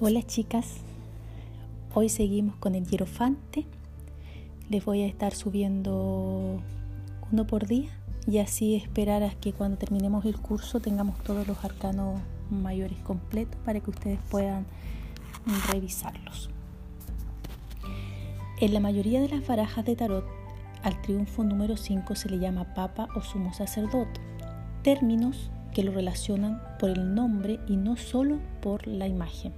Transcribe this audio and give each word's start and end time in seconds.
Hola 0.00 0.22
chicas, 0.22 0.78
hoy 1.94 2.10
seguimos 2.10 2.56
con 2.56 2.74
el 2.74 2.86
hierofante. 2.86 3.64
Les 4.68 4.84
voy 4.84 5.02
a 5.02 5.06
estar 5.06 5.34
subiendo 5.34 6.60
uno 7.32 7.46
por 7.46 7.66
día 7.66 7.90
y 8.26 8.38
así 8.38 8.74
esperar 8.74 9.22
a 9.22 9.30
que 9.30 9.52
cuando 9.52 9.78
terminemos 9.78 10.24
el 10.26 10.38
curso 10.38 10.80
tengamos 10.80 11.18
todos 11.22 11.46
los 11.46 11.64
arcanos 11.64 12.20
mayores 12.50 12.98
completos 12.98 13.58
para 13.64 13.80
que 13.80 13.90
ustedes 13.90 14.18
puedan 14.30 14.66
revisarlos. 15.70 16.50
En 18.60 18.74
la 18.74 18.80
mayoría 18.80 19.20
de 19.20 19.28
las 19.28 19.46
barajas 19.46 19.84
de 19.84 19.96
tarot, 19.96 20.26
al 20.82 21.00
triunfo 21.00 21.44
número 21.44 21.76
5 21.76 22.14
se 22.14 22.28
le 22.28 22.38
llama 22.38 22.74
papa 22.74 23.08
o 23.16 23.22
sumo 23.22 23.54
sacerdote, 23.54 24.20
términos 24.82 25.50
que 25.74 25.84
lo 25.84 25.92
relacionan 25.92 26.62
por 26.78 26.90
el 26.90 27.14
nombre 27.14 27.60
y 27.68 27.76
no 27.76 27.96
solo 27.96 28.38
por 28.62 28.86
la 28.86 29.06
imagen 29.06 29.52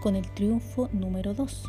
con 0.00 0.16
el 0.16 0.26
triunfo 0.32 0.88
número 0.92 1.34
2, 1.34 1.64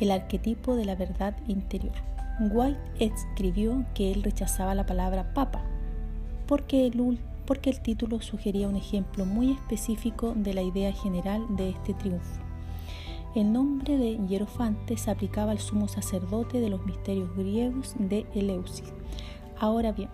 el 0.00 0.10
arquetipo 0.10 0.76
de 0.76 0.84
la 0.84 0.94
verdad 0.94 1.34
interior. 1.48 1.94
White 2.38 2.78
escribió 3.00 3.86
que 3.94 4.12
él 4.12 4.22
rechazaba 4.22 4.74
la 4.74 4.84
palabra 4.84 5.32
papa 5.32 5.62
porque 6.46 6.86
el, 6.86 7.18
porque 7.46 7.70
el 7.70 7.80
título 7.80 8.20
sugería 8.20 8.68
un 8.68 8.76
ejemplo 8.76 9.24
muy 9.24 9.52
específico 9.52 10.34
de 10.36 10.52
la 10.52 10.62
idea 10.62 10.92
general 10.92 11.44
de 11.56 11.70
este 11.70 11.94
triunfo. 11.94 12.42
El 13.34 13.52
nombre 13.52 13.96
de 13.96 14.18
Hierofante 14.28 14.96
se 14.96 15.10
aplicaba 15.10 15.52
al 15.52 15.58
sumo 15.58 15.88
sacerdote 15.88 16.60
de 16.60 16.70
los 16.70 16.84
misterios 16.86 17.34
griegos 17.36 17.94
de 17.98 18.26
Eleusis. 18.34 18.92
Ahora 19.58 19.92
bien, 19.92 20.08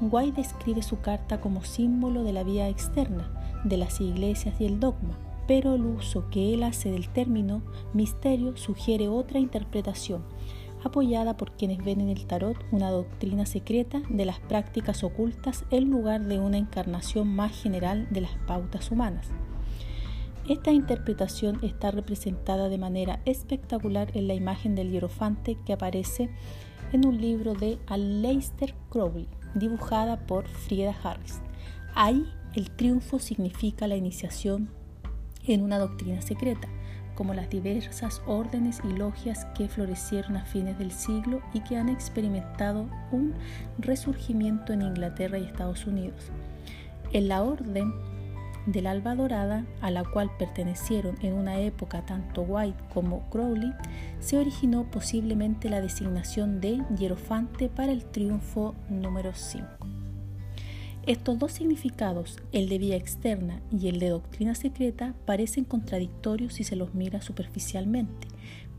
White 0.00 0.40
describe 0.40 0.82
su 0.82 1.00
carta 1.00 1.40
como 1.40 1.62
símbolo 1.62 2.24
de 2.24 2.32
la 2.32 2.42
vía 2.42 2.68
externa, 2.68 3.30
de 3.64 3.76
las 3.76 4.00
iglesias 4.00 4.58
y 4.58 4.64
el 4.64 4.80
dogma, 4.80 5.18
pero 5.46 5.74
el 5.74 5.84
uso 5.84 6.30
que 6.30 6.54
él 6.54 6.62
hace 6.62 6.90
del 6.90 7.08
término 7.08 7.62
misterio 7.92 8.56
sugiere 8.56 9.08
otra 9.08 9.38
interpretación, 9.38 10.24
apoyada 10.82 11.36
por 11.36 11.52
quienes 11.52 11.84
ven 11.84 12.00
en 12.00 12.08
el 12.08 12.26
tarot 12.26 12.56
una 12.70 12.90
doctrina 12.90 13.44
secreta 13.44 14.00
de 14.08 14.24
las 14.24 14.40
prácticas 14.40 15.04
ocultas 15.04 15.64
en 15.70 15.90
lugar 15.90 16.24
de 16.24 16.38
una 16.38 16.56
encarnación 16.56 17.28
más 17.34 17.52
general 17.60 18.08
de 18.10 18.22
las 18.22 18.32
pautas 18.46 18.90
humanas. 18.90 19.28
Esta 20.48 20.72
interpretación 20.72 21.58
está 21.62 21.90
representada 21.90 22.68
de 22.68 22.78
manera 22.78 23.20
espectacular 23.26 24.10
en 24.14 24.26
la 24.26 24.34
imagen 24.34 24.74
del 24.74 24.90
hierofante 24.90 25.58
que 25.66 25.74
aparece 25.74 26.30
en 26.92 27.06
un 27.06 27.20
libro 27.20 27.54
de 27.54 27.78
Aleister 27.86 28.74
Crowley, 28.88 29.28
dibujada 29.54 30.18
por 30.18 30.46
Frieda 30.48 30.94
Harris. 31.02 31.40
Ahí 31.94 32.26
el 32.54 32.70
triunfo 32.70 33.18
significa 33.18 33.86
la 33.86 33.96
iniciación 33.96 34.70
en 35.46 35.62
una 35.62 35.78
doctrina 35.78 36.20
secreta, 36.22 36.68
como 37.14 37.34
las 37.34 37.50
diversas 37.50 38.22
órdenes 38.26 38.80
y 38.84 38.92
logias 38.96 39.44
que 39.56 39.68
florecieron 39.68 40.36
a 40.36 40.44
fines 40.44 40.78
del 40.78 40.90
siglo 40.90 41.42
y 41.52 41.60
que 41.60 41.76
han 41.76 41.88
experimentado 41.88 42.88
un 43.12 43.34
resurgimiento 43.78 44.72
en 44.72 44.82
Inglaterra 44.82 45.38
y 45.38 45.44
Estados 45.44 45.86
Unidos. 45.86 46.30
En 47.12 47.28
la 47.28 47.42
orden 47.42 47.92
del 48.66 48.86
Alba 48.86 49.14
Dorada, 49.14 49.66
a 49.80 49.90
la 49.90 50.04
cual 50.04 50.30
pertenecieron 50.38 51.16
en 51.22 51.34
una 51.34 51.60
época 51.60 52.04
tanto 52.04 52.42
White 52.42 52.78
como 52.92 53.28
Crowley, 53.30 53.72
se 54.20 54.38
originó 54.38 54.90
posiblemente 54.90 55.68
la 55.68 55.80
designación 55.80 56.60
de 56.60 56.82
Hierofante 56.96 57.68
para 57.68 57.92
el 57.92 58.04
triunfo 58.04 58.74
número 58.88 59.32
5. 59.34 59.66
Estos 61.06 61.38
dos 61.38 61.52
significados, 61.52 62.38
el 62.52 62.68
de 62.68 62.76
vía 62.76 62.96
externa 62.96 63.62
y 63.72 63.88
el 63.88 63.98
de 63.98 64.10
doctrina 64.10 64.54
secreta, 64.54 65.14
parecen 65.24 65.64
contradictorios 65.64 66.54
si 66.54 66.64
se 66.64 66.76
los 66.76 66.94
mira 66.94 67.22
superficialmente, 67.22 68.28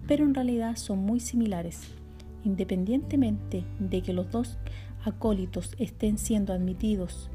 pero 0.08 0.24
en 0.24 0.36
realidad 0.36 0.76
son 0.76 1.00
muy 1.00 1.20
similares. 1.20 1.80
Independientemente 2.44 3.66
de 3.80 4.02
que 4.04 4.14
los 4.14 4.30
dos 4.30 4.60
acólitos 5.04 5.74
estén 5.80 6.20
siendo 6.20 6.54
admitidos 6.54 7.31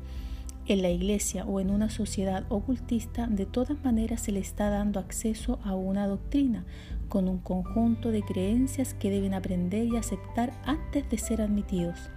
en 0.69 0.83
la 0.83 0.91
iglesia 0.91 1.45
o 1.45 1.61
en 1.61 1.71
una 1.71 1.91
sociedad 1.91 2.45
ocultista, 2.49 3.27
de 3.27 3.47
todas 3.47 3.83
maneras 3.85 4.23
se 4.23 4.33
le 4.33 4.41
está 4.41 4.71
dando 4.71 4.99
acceso 4.99 5.59
a 5.65 5.75
una 5.75 6.07
doctrina, 6.07 6.65
con 7.09 7.29
un 7.29 7.39
conjunto 7.39 8.11
de 8.11 8.23
creencias 8.23 8.95
que 8.95 9.11
deben 9.11 9.35
aprender 9.35 9.87
y 9.87 9.97
aceptar 9.97 10.53
antes 10.65 11.09
de 11.09 11.19
ser 11.19 11.41
admitidos. 11.41 12.11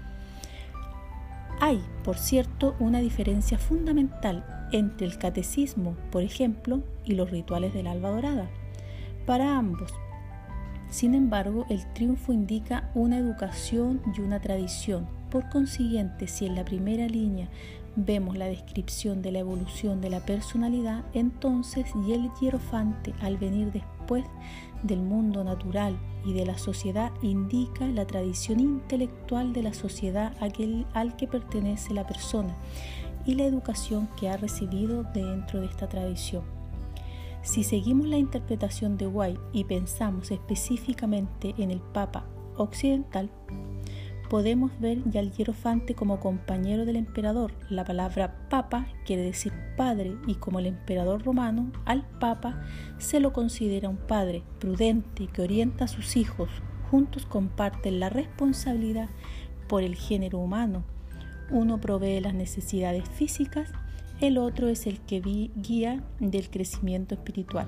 Hay, 1.59 1.81
por 2.03 2.17
cierto, 2.17 2.75
una 2.79 2.99
diferencia 2.99 3.57
fundamental 3.57 4.45
entre 4.71 5.05
el 5.05 5.17
catecismo, 5.17 5.95
por 6.11 6.23
ejemplo, 6.23 6.81
y 7.05 7.13
los 7.13 7.29
rituales 7.29 7.73
del 7.73 7.87
alba 7.87 8.09
dorada. 8.09 8.49
Para 9.25 9.57
ambos, 9.57 9.93
sin 10.89 11.13
embargo, 11.13 11.65
el 11.69 11.85
triunfo 11.93 12.33
indica 12.33 12.89
una 12.95 13.17
educación 13.17 14.01
y 14.17 14.21
una 14.21 14.39
tradición. 14.41 15.18
Por 15.31 15.49
consiguiente, 15.49 16.27
si 16.27 16.45
en 16.45 16.55
la 16.55 16.65
primera 16.65 17.07
línea 17.07 17.49
vemos 17.95 18.37
la 18.37 18.45
descripción 18.45 19.21
de 19.21 19.31
la 19.31 19.39
evolución 19.39 20.01
de 20.01 20.09
la 20.09 20.25
personalidad, 20.25 21.03
entonces 21.13 21.85
y 22.07 22.13
el 22.13 22.29
hierofante 22.39 23.13
al 23.21 23.37
venir 23.37 23.71
después 23.71 24.25
del 24.83 25.01
mundo 25.01 25.43
natural 25.43 25.97
y 26.25 26.33
de 26.33 26.45
la 26.45 26.57
sociedad 26.57 27.11
indica 27.21 27.85
la 27.87 28.05
tradición 28.05 28.59
intelectual 28.59 29.53
de 29.53 29.63
la 29.63 29.73
sociedad 29.73 30.33
al 30.39 31.15
que 31.15 31.27
pertenece 31.27 31.93
la 31.93 32.07
persona 32.07 32.55
y 33.25 33.35
la 33.35 33.43
educación 33.43 34.09
que 34.19 34.29
ha 34.29 34.37
recibido 34.37 35.03
dentro 35.03 35.59
de 35.59 35.67
esta 35.67 35.87
tradición. 35.87 36.43
Si 37.41 37.63
seguimos 37.63 38.07
la 38.07 38.17
interpretación 38.17 38.97
de 38.97 39.07
White 39.07 39.39
y 39.53 39.63
pensamos 39.63 40.31
específicamente 40.31 41.53
en 41.57 41.71
el 41.71 41.79
Papa 41.79 42.25
occidental, 42.57 43.29
podemos 44.29 44.71
ver 44.79 44.99
ya 45.09 45.19
al 45.19 45.31
hierofante 45.31 45.95
como 45.95 46.19
compañero 46.19 46.85
del 46.85 46.95
emperador. 46.95 47.53
La 47.69 47.83
palabra 47.83 48.47
papa 48.49 48.87
quiere 49.05 49.23
decir 49.23 49.51
padre 49.75 50.15
y 50.27 50.35
como 50.35 50.59
el 50.59 50.67
emperador 50.67 51.23
romano, 51.23 51.71
al 51.85 52.05
papa 52.19 52.61
se 52.99 53.19
lo 53.19 53.33
considera 53.33 53.89
un 53.89 53.97
padre 53.97 54.43
prudente 54.59 55.27
que 55.27 55.41
orienta 55.41 55.85
a 55.85 55.87
sus 55.89 56.15
hijos. 56.15 56.49
Juntos 56.91 57.25
comparten 57.25 57.99
la 57.99 58.09
responsabilidad 58.09 59.09
por 59.67 59.83
el 59.83 59.95
género 59.95 60.37
humano. 60.37 60.83
Uno 61.49 61.81
provee 61.81 62.21
las 62.21 62.35
necesidades 62.35 63.09
físicas, 63.09 63.71
el 64.21 64.37
otro 64.37 64.67
es 64.67 64.85
el 64.85 64.99
que 65.01 65.21
guía 65.21 66.03
del 66.19 66.49
crecimiento 66.49 67.15
espiritual. 67.15 67.67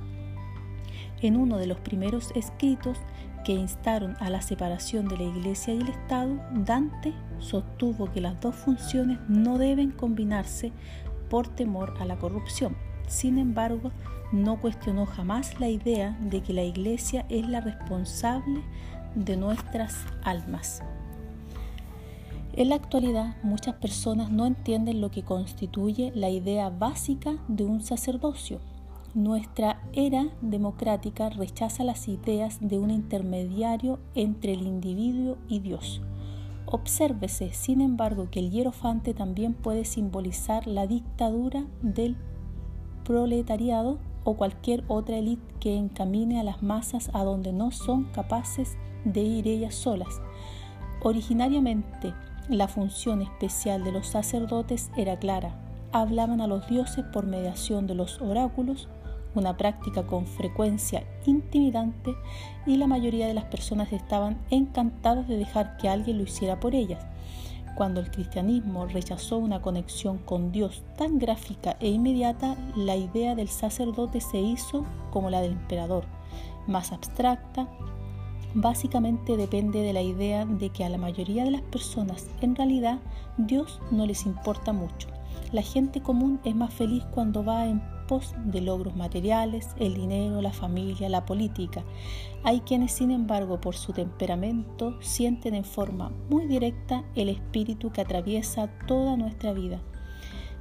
En 1.21 1.37
uno 1.37 1.57
de 1.57 1.67
los 1.67 1.79
primeros 1.79 2.31
escritos 2.35 2.97
que 3.43 3.53
instaron 3.53 4.15
a 4.19 4.29
la 4.29 4.41
separación 4.41 5.07
de 5.07 5.17
la 5.17 5.23
Iglesia 5.23 5.73
y 5.73 5.79
el 5.79 5.89
Estado, 5.89 6.39
Dante 6.53 7.13
sostuvo 7.39 8.11
que 8.11 8.21
las 8.21 8.39
dos 8.39 8.55
funciones 8.55 9.19
no 9.27 9.57
deben 9.57 9.91
combinarse 9.91 10.71
por 11.29 11.47
temor 11.47 11.93
a 11.99 12.05
la 12.05 12.17
corrupción. 12.17 12.75
Sin 13.07 13.37
embargo, 13.37 13.91
no 14.31 14.59
cuestionó 14.61 15.05
jamás 15.05 15.59
la 15.59 15.69
idea 15.69 16.17
de 16.21 16.41
que 16.41 16.53
la 16.53 16.63
Iglesia 16.63 17.25
es 17.29 17.47
la 17.47 17.61
responsable 17.61 18.61
de 19.15 19.37
nuestras 19.37 20.05
almas. 20.23 20.81
En 22.53 22.69
la 22.69 22.75
actualidad, 22.75 23.35
muchas 23.43 23.75
personas 23.75 24.29
no 24.29 24.45
entienden 24.45 25.01
lo 25.01 25.09
que 25.09 25.23
constituye 25.23 26.11
la 26.15 26.29
idea 26.29 26.69
básica 26.69 27.37
de 27.47 27.63
un 27.63 27.81
sacerdocio 27.81 28.59
nuestra 29.13 29.81
era 29.93 30.29
democrática 30.41 31.29
rechaza 31.29 31.83
las 31.83 32.07
ideas 32.07 32.59
de 32.61 32.79
un 32.79 32.91
intermediario 32.91 33.99
entre 34.15 34.53
el 34.53 34.61
individuo 34.61 35.37
y 35.47 35.59
Dios. 35.59 36.01
Obsérvese, 36.65 37.51
sin 37.51 37.81
embargo, 37.81 38.29
que 38.31 38.39
el 38.39 38.51
hierofante 38.51 39.13
también 39.13 39.53
puede 39.53 39.83
simbolizar 39.83 40.67
la 40.67 40.87
dictadura 40.87 41.65
del 41.81 42.15
proletariado 43.03 43.99
o 44.23 44.37
cualquier 44.37 44.85
otra 44.87 45.17
élite 45.17 45.43
que 45.59 45.75
encamine 45.75 46.39
a 46.39 46.43
las 46.43 46.63
masas 46.63 47.09
a 47.13 47.23
donde 47.23 47.51
no 47.51 47.71
son 47.71 48.05
capaces 48.13 48.77
de 49.03 49.21
ir 49.21 49.47
ellas 49.47 49.75
solas. 49.75 50.21
Originariamente, 51.03 52.13
la 52.47 52.67
función 52.67 53.21
especial 53.21 53.83
de 53.83 53.91
los 53.91 54.07
sacerdotes 54.07 54.91
era 54.95 55.17
clara. 55.17 55.55
Hablaban 55.91 56.39
a 56.39 56.47
los 56.47 56.67
dioses 56.67 57.03
por 57.11 57.25
mediación 57.25 57.87
de 57.87 57.95
los 57.95 58.21
oráculos 58.21 58.87
una 59.35 59.57
práctica 59.57 60.03
con 60.03 60.25
frecuencia 60.25 61.03
intimidante 61.25 62.15
y 62.65 62.77
la 62.77 62.87
mayoría 62.87 63.27
de 63.27 63.33
las 63.33 63.45
personas 63.45 63.91
estaban 63.93 64.37
encantadas 64.49 65.27
de 65.27 65.37
dejar 65.37 65.77
que 65.77 65.89
alguien 65.89 66.17
lo 66.17 66.23
hiciera 66.23 66.59
por 66.59 66.75
ellas. 66.75 67.05
Cuando 67.75 68.01
el 68.01 68.11
cristianismo 68.11 68.85
rechazó 68.85 69.37
una 69.37 69.61
conexión 69.61 70.17
con 70.17 70.51
Dios 70.51 70.83
tan 70.97 71.19
gráfica 71.19 71.77
e 71.79 71.89
inmediata, 71.89 72.57
la 72.75 72.95
idea 72.95 73.33
del 73.33 73.47
sacerdote 73.47 74.19
se 74.19 74.39
hizo 74.39 74.85
como 75.09 75.29
la 75.29 75.41
del 75.41 75.53
emperador, 75.53 76.05
más 76.67 76.91
abstracta, 76.91 77.67
básicamente 78.53 79.37
depende 79.37 79.81
de 79.81 79.93
la 79.93 80.01
idea 80.01 80.45
de 80.45 80.69
que 80.69 80.83
a 80.83 80.89
la 80.89 80.97
mayoría 80.97 81.43
de 81.45 81.51
las 81.51 81.61
personas 81.61 82.27
en 82.41 82.55
realidad 82.55 82.99
Dios 83.37 83.79
no 83.91 84.05
les 84.05 84.25
importa 84.25 84.73
mucho 84.73 85.07
La 85.53 85.61
gente 85.61 86.01
común 86.01 86.39
es 86.43 86.55
más 86.55 86.73
feliz 86.73 87.03
cuando 87.11 87.45
va 87.45 87.65
en 87.65 87.81
de 88.19 88.59
logros 88.59 88.95
materiales, 88.95 89.69
el 89.79 89.93
dinero, 89.93 90.41
la 90.41 90.51
familia, 90.51 91.07
la 91.07 91.25
política. 91.25 91.83
Hay 92.43 92.59
quienes, 92.61 92.91
sin 92.91 93.09
embargo, 93.09 93.61
por 93.61 93.75
su 93.75 93.93
temperamento, 93.93 94.97
sienten 95.01 95.55
en 95.55 95.63
forma 95.63 96.11
muy 96.29 96.45
directa 96.45 97.05
el 97.15 97.29
espíritu 97.29 97.91
que 97.91 98.01
atraviesa 98.01 98.67
toda 98.85 99.15
nuestra 99.15 99.53
vida. 99.53 99.79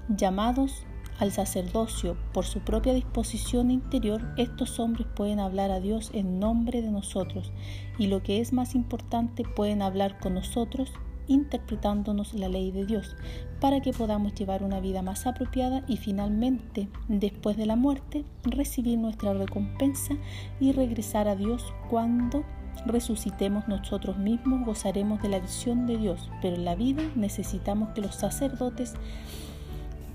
Llamados 0.09 0.85
al 1.19 1.33
sacerdocio 1.33 2.17
por 2.33 2.47
su 2.47 2.61
propia 2.61 2.95
disposición 2.95 3.71
interior, 3.71 4.23
estos 4.37 4.79
hombres 4.79 5.07
pueden 5.15 5.41
hablar 5.41 5.73
a 5.73 5.81
Dios 5.81 6.11
en 6.15 6.39
nombre 6.39 6.83
de 6.83 6.91
nosotros 6.91 7.53
y 7.99 8.07
lo 8.07 8.23
que 8.23 8.41
es 8.41 8.53
más 8.53 8.75
importante, 8.75 9.43
pueden 9.43 9.83
hablar 9.83 10.21
con 10.21 10.35
nosotros 10.35 10.93
interpretándonos 11.31 12.35
la 12.35 12.49
ley 12.49 12.71
de 12.73 12.85
Dios 12.85 13.17
para 13.61 13.81
que 13.81 13.93
podamos 13.93 14.35
llevar 14.35 14.63
una 14.63 14.81
vida 14.81 15.01
más 15.03 15.27
apropiada 15.27 15.85
y 15.87 15.97
finalmente, 15.97 16.89
después 17.09 17.57
de 17.57 17.67
la 17.67 17.77
muerte, 17.77 18.25
recibir 18.43 18.99
nuestra 18.99 19.33
recompensa 19.33 20.15
y 20.59 20.73
regresar 20.73 21.29
a 21.29 21.37
Dios 21.37 21.73
cuando 21.89 22.45
resucitemos 22.87 23.69
nosotros 23.69 24.19
mismos, 24.19 24.65
gozaremos 24.65 25.23
de 25.23 25.29
la 25.29 25.39
visión 25.39 25.87
de 25.87 25.99
Dios, 25.99 26.31
pero 26.43 26.57
en 26.57 26.65
la 26.65 26.75
vida 26.75 27.03
necesitamos 27.15 27.91
que 27.91 28.01
los 28.01 28.15
sacerdotes 28.15 28.95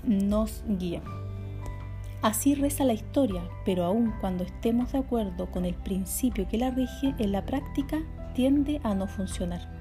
nos 0.04 0.64
guíen. 0.68 1.02
Así 2.22 2.54
reza 2.54 2.84
la 2.84 2.94
historia, 2.94 3.42
pero 3.64 3.84
aun 3.84 4.12
cuando 4.20 4.44
estemos 4.44 4.92
de 4.92 4.98
acuerdo 4.98 5.50
con 5.50 5.64
el 5.64 5.74
principio 5.74 6.48
que 6.48 6.58
la 6.58 6.70
rige, 6.70 7.14
en 7.18 7.30
la 7.30 7.46
práctica 7.46 8.02
tiende 8.34 8.80
a 8.82 8.94
no 8.94 9.06
funcionar. 9.06 9.75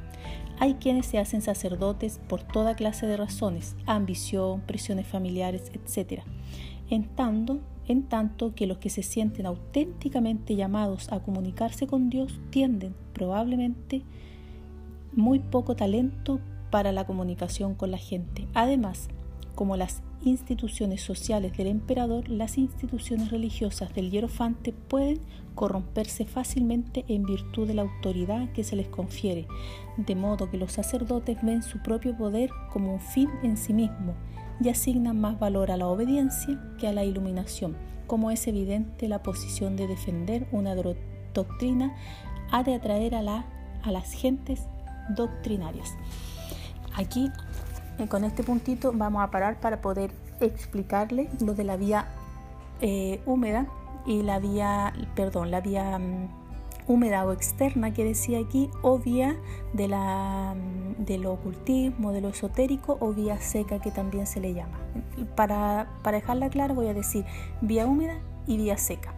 Hay 0.60 0.76
quienes 0.76 1.06
se 1.06 1.20
hacen 1.20 1.42
sacerdotes 1.42 2.20
por 2.30 2.42
toda 2.42 2.76
clase 2.76 3.08
de 3.08 3.18
razones, 3.18 3.76
ambición, 3.86 4.62
presiones 4.62 5.06
familiares, 5.06 5.72
etc. 5.74 6.22
En 6.90 7.04
tanto, 7.04 7.60
en 7.88 8.04
tanto 8.04 8.56
que 8.56 8.68
los 8.68 8.78
que 8.78 8.90
se 8.90 9.04
sienten 9.04 9.46
auténticamente 9.46 10.56
llamados 10.56 11.12
a 11.12 11.20
comunicarse 11.22 11.88
con 11.88 12.10
Dios 12.10 12.40
tienden 12.52 12.96
probablemente 13.14 14.04
muy 15.14 15.40
poco 15.40 15.76
talento 15.76 16.40
para 16.70 16.92
la 16.92 17.06
comunicación 17.06 17.76
con 17.76 17.92
la 17.92 17.98
gente. 17.98 18.48
Además, 18.54 19.10
como 19.56 19.78
las 19.78 20.04
instituciones 20.26 21.02
sociales 21.02 21.56
del 21.56 21.68
emperador, 21.68 22.28
las 22.28 22.58
instituciones 22.58 23.32
religiosas 23.32 23.94
del 23.94 24.12
hierofante 24.12 24.74
pueden 24.74 25.22
corromperse 25.54 26.26
fácilmente 26.26 27.06
en 27.08 27.24
virtud 27.24 27.68
de 27.68 27.76
la 27.76 27.84
autoridad 27.84 28.52
que 28.52 28.64
se 28.64 28.76
les 28.76 28.88
confiere, 28.88 29.48
de 29.98 30.16
modo 30.16 30.50
que 30.50 30.58
los 30.58 30.74
sacerdotes 30.74 31.38
ven 31.42 31.64
su 31.64 31.80
propio 31.80 32.18
poder 32.18 32.50
como 32.72 32.94
un 32.94 33.00
fin 33.00 33.30
en 33.44 33.56
sí 33.56 33.74
mismo 33.74 34.16
y 34.60 34.70
asignan 34.70 35.20
más 35.20 35.40
valor 35.40 35.72
a 35.72 35.78
la 35.78 35.88
obediencia 35.88 36.60
que 36.80 36.88
a 36.88 36.94
la 36.94 37.06
iluminación. 37.06 37.78
Como 38.08 38.32
es 38.32 38.48
evidente, 38.48 39.08
la 39.08 39.24
posición 39.24 39.76
de 39.76 39.88
defender 39.88 40.48
una 40.52 40.76
doctrina 41.34 41.96
ha 42.52 42.64
de 42.64 42.76
atraer 42.76 43.16
a, 43.16 43.46
a 43.82 43.92
las 43.92 44.12
gentes 44.12 44.68
doctrinarias. 45.16 45.96
Aquí 46.96 47.30
con 48.10 48.24
este 48.24 48.44
puntito 48.44 48.92
vamos 48.94 49.24
a 49.24 49.32
parar 49.32 49.60
para 49.60 49.82
poder 49.82 50.12
explicarle 50.40 51.30
lo 51.40 51.54
de 51.54 51.64
la 51.64 51.78
vía 51.78 52.08
eh, 52.82 53.22
húmeda 53.26 53.68
y 54.06 54.22
la 54.22 54.40
vía, 54.40 54.94
perdón, 55.16 55.50
la 55.50 55.62
vía 55.62 55.98
mm, 55.98 56.28
húmeda 56.88 57.26
o 57.26 57.32
externa 57.32 57.94
que 57.94 58.04
decía 58.04 58.40
aquí 58.40 58.70
o 58.82 59.00
vía 59.00 59.38
de 59.74 59.88
la, 59.88 60.56
mm, 60.56 61.06
del 61.06 61.26
ocultismo, 61.26 62.12
de 62.12 62.22
lo 62.22 62.30
esotérico 62.30 62.98
o 63.00 63.14
vía 63.14 63.40
seca 63.40 63.80
que 63.80 63.92
también 63.92 64.28
se 64.28 64.40
le 64.40 64.54
llama. 64.54 64.78
Para, 65.36 65.88
para 66.04 66.18
dejarla 66.18 66.50
clara 66.50 66.74
voy 66.74 66.88
a 66.88 66.94
decir 66.94 67.26
vía 67.62 67.88
húmeda 67.88 68.20
y 68.46 68.58
vía 68.58 68.78
seca. 68.78 69.15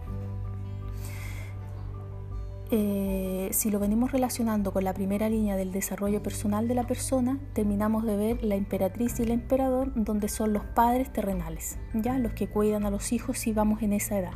Eh, 2.69 3.49
si 3.53 3.69
lo 3.69 3.79
venimos 3.79 4.11
relacionando 4.11 4.73
con 4.73 4.83
la 4.83 4.93
primera 4.93 5.29
línea 5.29 5.55
del 5.55 5.71
desarrollo 5.71 6.21
personal 6.21 6.67
de 6.67 6.75
la 6.75 6.85
persona, 6.85 7.39
terminamos 7.53 8.03
de 8.05 8.17
ver 8.17 8.43
la 8.43 8.55
emperatriz 8.55 9.19
y 9.19 9.23
el 9.23 9.31
emperador, 9.31 9.91
donde 9.95 10.27
son 10.27 10.51
los 10.51 10.65
padres 10.65 11.11
terrenales, 11.13 11.79
ya 11.93 12.19
los 12.19 12.33
que 12.33 12.47
cuidan 12.47 12.85
a 12.85 12.91
los 12.91 13.13
hijos 13.13 13.37
si 13.37 13.53
vamos 13.53 13.81
en 13.81 13.93
esa 13.93 14.19
edad. 14.19 14.33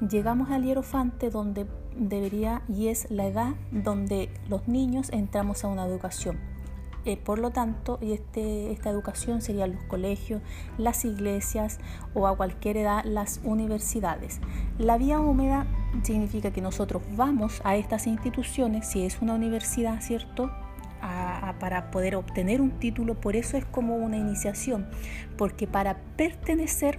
Llegamos 0.00 0.50
al 0.50 0.64
hierofante, 0.64 1.30
donde 1.30 1.66
debería 1.96 2.62
y 2.68 2.88
es 2.88 3.10
la 3.10 3.26
edad 3.26 3.54
donde 3.70 4.28
los 4.48 4.66
niños 4.66 5.10
entramos 5.10 5.64
a 5.64 5.68
una 5.68 5.86
educación 5.86 6.57
eh, 7.04 7.16
por 7.16 7.38
lo 7.38 7.50
tanto, 7.50 7.98
este, 8.02 8.72
esta 8.72 8.90
educación 8.90 9.40
sería 9.40 9.66
los 9.66 9.82
colegios, 9.84 10.42
las 10.76 11.04
iglesias 11.04 11.78
o 12.14 12.26
a 12.26 12.36
cualquier 12.36 12.76
edad 12.76 13.04
las 13.04 13.40
universidades. 13.44 14.40
La 14.78 14.98
vía 14.98 15.20
húmeda 15.20 15.66
significa 16.02 16.50
que 16.50 16.60
nosotros 16.60 17.02
vamos 17.16 17.60
a 17.64 17.76
estas 17.76 18.06
instituciones, 18.06 18.88
si 18.88 19.04
es 19.04 19.20
una 19.22 19.34
universidad, 19.34 20.00
¿cierto? 20.00 20.50
para 21.60 21.90
poder 21.90 22.16
obtener 22.16 22.60
un 22.60 22.72
título, 22.72 23.14
por 23.14 23.36
eso 23.36 23.56
es 23.56 23.64
como 23.64 23.96
una 23.96 24.16
iniciación, 24.16 24.88
porque 25.36 25.66
para 25.66 25.98
pertenecer 26.16 26.98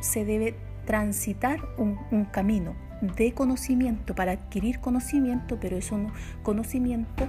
se 0.00 0.24
debe 0.24 0.56
transitar 0.84 1.60
un, 1.78 1.98
un 2.10 2.24
camino 2.24 2.74
de 3.16 3.32
conocimiento 3.32 4.14
para 4.14 4.32
adquirir 4.32 4.80
conocimiento, 4.80 5.58
pero 5.60 5.76
es 5.76 5.92
un 5.92 6.12
conocimiento 6.42 7.28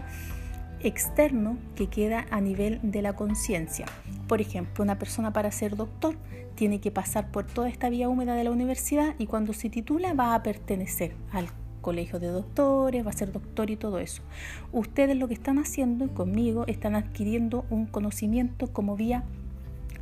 externo 0.88 1.58
que 1.76 1.88
queda 1.88 2.26
a 2.32 2.42
nivel 2.42 2.80
de 2.84 3.02
la 3.02 3.14
conciencia. 3.14 3.86
Por 4.28 4.42
ejemplo, 4.42 4.84
una 4.84 5.00
persona 5.00 5.34
para 5.34 5.52
ser 5.52 5.76
doctor 5.76 6.16
tiene 6.56 6.80
que 6.80 6.92
pasar 6.92 7.32
por 7.32 7.46
toda 7.46 7.70
esta 7.70 7.90
vía 7.90 8.10
húmeda 8.10 8.36
de 8.36 8.44
la 8.44 8.52
universidad 8.52 9.16
y 9.18 9.28
cuando 9.28 9.54
se 9.54 9.70
titula 9.70 10.14
va 10.14 10.36
a 10.36 10.44
pertenecer 10.44 11.16
al 11.32 11.48
colegio 11.82 12.20
de 12.20 12.28
doctores, 12.28 13.06
va 13.06 13.12
a 13.12 13.14
ser 13.14 13.32
doctor 13.32 13.70
y 13.70 13.76
todo 13.76 14.00
eso. 14.00 14.24
Ustedes 14.72 15.16
lo 15.18 15.28
que 15.28 15.36
están 15.36 15.60
haciendo 15.60 16.08
conmigo 16.14 16.64
están 16.68 16.96
adquiriendo 16.96 17.66
un 17.70 17.86
conocimiento 17.86 18.74
como 18.74 18.96
vía 18.96 19.24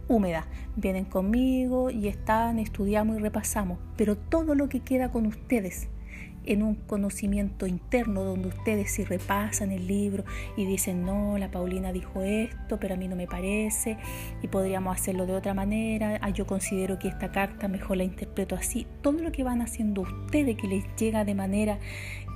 húmeda. 0.07 0.45
Vienen 0.75 1.05
conmigo 1.05 1.89
y 1.89 2.07
están, 2.07 2.59
estudiamos 2.59 3.17
y 3.17 3.19
repasamos, 3.19 3.79
pero 3.97 4.15
todo 4.15 4.55
lo 4.55 4.69
que 4.69 4.79
queda 4.79 5.11
con 5.11 5.25
ustedes 5.25 5.89
en 6.45 6.63
un 6.63 6.75
conocimiento 6.75 7.67
interno 7.67 8.23
donde 8.23 8.49
ustedes 8.49 8.91
si 8.91 9.03
repasan 9.03 9.71
el 9.71 9.87
libro 9.87 10.23
y 10.57 10.65
dicen, 10.65 11.05
no, 11.05 11.37
la 11.37 11.51
Paulina 11.51 11.91
dijo 11.91 12.21
esto, 12.21 12.79
pero 12.79 12.95
a 12.95 12.97
mí 12.97 13.07
no 13.07 13.15
me 13.15 13.27
parece 13.27 13.97
y 14.41 14.47
podríamos 14.47 14.95
hacerlo 14.95 15.25
de 15.25 15.33
otra 15.33 15.53
manera, 15.53 16.19
ah, 16.21 16.29
yo 16.29 16.45
considero 16.45 16.99
que 16.99 17.07
esta 17.07 17.31
carta 17.31 17.67
mejor 17.67 17.97
la 17.97 18.03
interpreto 18.03 18.55
así, 18.55 18.87
todo 19.01 19.19
lo 19.19 19.31
que 19.31 19.43
van 19.43 19.61
haciendo 19.61 20.01
ustedes 20.01 20.57
que 20.57 20.67
les 20.67 20.83
llega 20.95 21.25
de 21.25 21.35
manera 21.35 21.79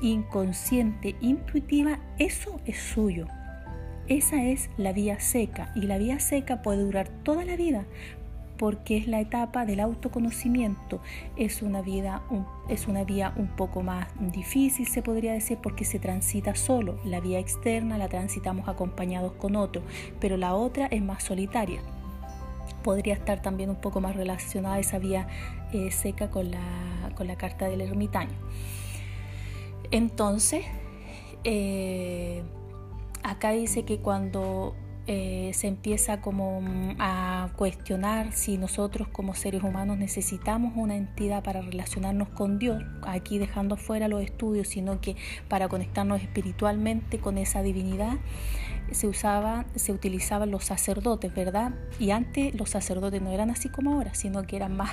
inconsciente, 0.02 1.16
intuitiva, 1.22 2.00
eso 2.20 2.60
es 2.66 2.78
suyo. 2.78 3.28
Esa 4.08 4.46
es 4.46 4.70
la 4.78 4.94
vía 4.94 5.20
seca 5.20 5.72
y 5.76 5.82
la 5.82 5.98
vía 5.98 6.20
seca 6.20 6.62
puede 6.62 6.82
durar 6.82 7.10
toda 7.10 7.44
la 7.44 7.58
vida 7.58 7.86
porque 8.58 8.98
es 8.98 9.08
la 9.08 9.20
etapa 9.20 9.66
del 9.66 9.80
autoconocimiento. 9.80 11.00
Es 11.36 11.62
una, 11.62 11.82
vida, 11.82 12.24
es 12.70 12.88
una 12.88 13.04
vía 13.04 13.34
un 13.36 13.48
poco 13.48 13.84
más 13.84 14.08
difícil, 14.20 14.88
se 14.88 15.02
podría 15.02 15.34
decir, 15.34 15.60
porque 15.62 15.86
se 15.86 16.00
transita 16.00 16.56
solo. 16.56 17.00
La 17.06 17.20
vía 17.20 17.40
externa 17.40 17.98
la 17.98 18.08
transitamos 18.08 18.68
acompañados 18.68 19.34
con 19.34 19.56
otro, 19.56 19.82
pero 20.20 20.38
la 20.38 20.56
otra 20.56 20.88
es 20.88 21.02
más 21.02 21.24
solitaria. 21.24 21.82
Podría 22.84 23.14
estar 23.14 23.42
también 23.42 23.70
un 23.70 23.78
poco 23.78 24.02
más 24.02 24.16
relacionada 24.16 24.80
esa 24.80 25.00
vía 25.00 25.28
eh, 25.74 25.92
seca 25.92 26.30
con 26.30 26.52
la, 26.52 27.12
con 27.16 27.28
la 27.28 27.36
carta 27.36 27.68
del 27.68 27.82
ermitaño. 27.82 28.36
Entonces, 29.92 30.66
eh, 31.44 32.44
acá 33.24 33.52
dice 33.52 33.86
que 33.86 34.00
cuando 34.00 34.76
eh, 35.08 35.52
se 35.54 35.68
empieza 35.68 36.20
como 36.20 36.62
mm, 36.62 36.96
a 37.00 37.50
cuestionar 37.56 38.34
si 38.34 38.58
nosotros 38.58 39.08
como 39.08 39.36
seres 39.36 39.64
humanos 39.64 39.98
necesitamos 39.98 40.74
una 40.76 40.98
entidad 40.98 41.44
para 41.44 41.62
relacionarnos 41.62 42.28
con 42.30 42.60
Dios, 42.60 42.84
aquí 43.04 43.40
dejando 43.40 43.78
fuera 43.78 44.10
los 44.10 44.22
estudios, 44.22 44.68
sino 44.68 45.00
que 45.00 45.16
para 45.48 45.70
conectarnos 45.70 46.22
espiritualmente 46.22 47.20
con 47.20 47.38
esa 47.38 47.64
divinidad 47.64 48.18
se 48.92 49.08
usaba, 49.08 49.66
se 49.76 49.92
utilizaban 49.92 50.52
los 50.52 50.66
sacerdotes, 50.66 51.34
¿verdad? 51.34 51.74
Y 52.00 52.12
antes 52.12 52.56
los 52.56 52.70
sacerdotes 52.70 53.22
no 53.22 53.32
eran 53.32 53.50
así 53.50 53.70
como 53.70 53.94
ahora, 53.94 54.14
sino 54.14 54.44
que 54.44 54.56
eran 54.56 54.76
más, 54.76 54.92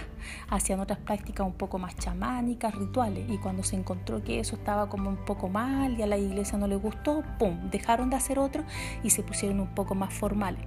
hacían 0.48 0.80
otras 0.80 0.98
prácticas 0.98 1.46
un 1.46 1.54
poco 1.54 1.78
más 1.78 1.96
chamánicas, 1.96 2.74
rituales. 2.74 3.28
Y 3.30 3.38
cuando 3.38 3.62
se 3.62 3.76
encontró 3.76 4.22
que 4.22 4.40
eso 4.40 4.56
estaba 4.56 4.88
como 4.88 5.08
un 5.08 5.24
poco 5.24 5.48
mal 5.48 5.98
y 5.98 6.02
a 6.02 6.06
la 6.06 6.18
iglesia 6.18 6.58
no 6.58 6.66
le 6.66 6.76
gustó, 6.76 7.22
¡pum! 7.38 7.70
Dejaron 7.70 8.10
de 8.10 8.16
hacer 8.16 8.38
otro 8.38 8.64
y 9.02 9.10
se 9.10 9.22
pusieron 9.22 9.60
un 9.60 9.74
poco 9.74 9.94
más 9.94 10.12
formales. 10.12 10.64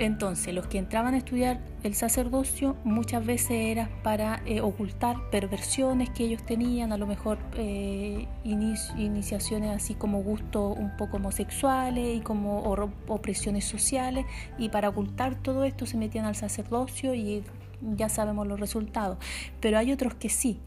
Entonces, 0.00 0.54
los 0.54 0.66
que 0.66 0.78
entraban 0.78 1.12
a 1.12 1.18
estudiar 1.18 1.60
el 1.82 1.94
sacerdocio 1.94 2.74
muchas 2.84 3.24
veces 3.26 3.50
era 3.50 3.90
para 4.02 4.40
eh, 4.46 4.62
ocultar 4.62 5.28
perversiones 5.30 6.08
que 6.08 6.24
ellos 6.24 6.42
tenían, 6.42 6.90
a 6.92 6.96
lo 6.96 7.06
mejor 7.06 7.36
eh, 7.54 8.26
iniciaciones 8.42 9.76
así 9.76 9.94
como 9.94 10.22
gustos 10.22 10.78
un 10.78 10.96
poco 10.96 11.18
homosexuales 11.18 12.16
y 12.16 12.20
como 12.20 12.62
opresiones 13.08 13.66
sociales, 13.66 14.24
y 14.56 14.70
para 14.70 14.88
ocultar 14.88 15.34
todo 15.34 15.64
esto 15.64 15.84
se 15.84 15.98
metían 15.98 16.24
al 16.24 16.34
sacerdocio 16.34 17.14
y 17.14 17.44
ya 17.82 18.08
sabemos 18.08 18.46
los 18.46 18.58
resultados. 18.58 19.18
Pero 19.60 19.76
hay 19.76 19.92
otros 19.92 20.14
que 20.14 20.30
sí, 20.30 20.60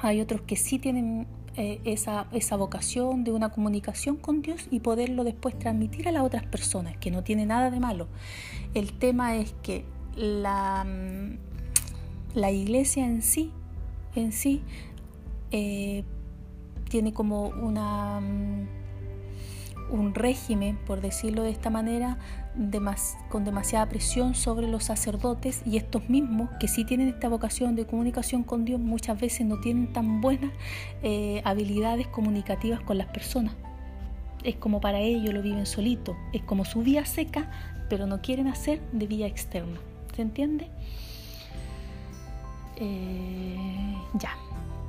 hay 0.00 0.20
otros 0.20 0.42
que 0.42 0.54
sí 0.54 0.78
tienen 0.78 1.26
eh, 1.56 1.80
esa, 1.84 2.26
esa 2.32 2.56
vocación 2.56 3.24
de 3.24 3.32
una 3.32 3.50
comunicación 3.50 4.16
con 4.16 4.40
Dios 4.40 4.66
y 4.70 4.80
poderlo 4.80 5.22
después 5.24 5.58
transmitir 5.58 6.08
a 6.08 6.12
las 6.12 6.22
otras 6.22 6.44
personas, 6.44 6.96
que 6.96 7.10
no 7.10 7.22
tiene 7.22 7.44
nada 7.46 7.70
de 7.70 7.78
malo. 7.78 8.08
El 8.74 8.92
tema 8.94 9.36
es 9.36 9.54
que 9.62 9.84
la, 10.16 10.84
mm, 10.84 11.36
la 12.34 12.50
iglesia 12.50 13.04
en 13.04 13.22
sí, 13.22 13.50
en 14.14 14.32
sí 14.32 14.62
eh, 15.50 16.04
tiene 16.88 17.12
como 17.12 17.48
una 17.48 18.20
mm, 18.20 18.66
un 19.92 20.14
régimen, 20.14 20.78
por 20.86 21.00
decirlo 21.00 21.42
de 21.42 21.50
esta 21.50 21.70
manera, 21.70 22.18
con 23.28 23.44
demasiada 23.44 23.88
presión 23.88 24.34
sobre 24.34 24.68
los 24.68 24.84
sacerdotes 24.84 25.62
y 25.64 25.76
estos 25.76 26.08
mismos 26.08 26.50
que 26.60 26.68
sí 26.68 26.84
tienen 26.84 27.08
esta 27.08 27.28
vocación 27.28 27.74
de 27.76 27.86
comunicación 27.86 28.42
con 28.42 28.64
Dios 28.64 28.78
muchas 28.80 29.18
veces 29.18 29.46
no 29.46 29.58
tienen 29.60 29.92
tan 29.92 30.20
buenas 30.20 30.50
eh, 31.02 31.40
habilidades 31.44 32.06
comunicativas 32.08 32.80
con 32.80 32.98
las 32.98 33.06
personas. 33.08 33.54
Es 34.44 34.56
como 34.56 34.80
para 34.80 34.98
ellos 34.98 35.32
lo 35.32 35.40
viven 35.40 35.66
solito, 35.66 36.16
es 36.32 36.42
como 36.42 36.64
su 36.64 36.82
vía 36.82 37.04
seca, 37.06 37.50
pero 37.88 38.06
no 38.06 38.20
quieren 38.20 38.48
hacer 38.48 38.80
de 38.92 39.06
vía 39.06 39.26
externa. 39.26 39.78
¿Se 40.14 40.22
entiende? 40.22 40.68
Eh, 42.76 43.96
ya, 44.14 44.36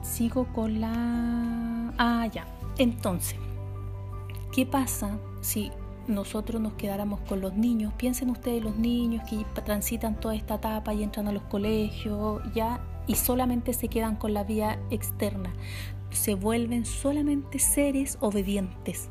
sigo 0.02 0.46
con 0.54 0.82
la... 0.82 1.94
Ah, 1.98 2.28
ya. 2.32 2.46
Entonces, 2.78 3.38
¿Qué 4.54 4.68
pasa 4.68 5.18
si 5.42 5.72
nosotros 6.08 6.62
nos 6.62 6.74
quedáramos 6.74 7.20
con 7.22 7.42
los 7.42 7.54
niños? 7.54 7.94
Piensen 7.94 8.30
ustedes 8.30 8.64
los 8.64 8.78
niños 8.78 9.24
que 9.30 9.46
transitan 9.62 10.20
toda 10.20 10.36
esta 10.36 10.56
etapa 10.56 10.94
y 10.94 11.04
entran 11.04 11.28
a 11.28 11.32
los 11.32 11.44
colegios, 11.44 12.42
ya, 12.54 12.82
y 13.08 13.16
solamente 13.16 13.74
se 13.74 13.88
quedan 13.88 14.16
con 14.16 14.34
la 14.34 14.44
vía 14.44 14.80
externa. 14.90 15.54
Se 16.12 16.36
vuelven 16.36 16.86
solamente 16.86 17.60
seres 17.60 18.18
obedientes, 18.22 19.10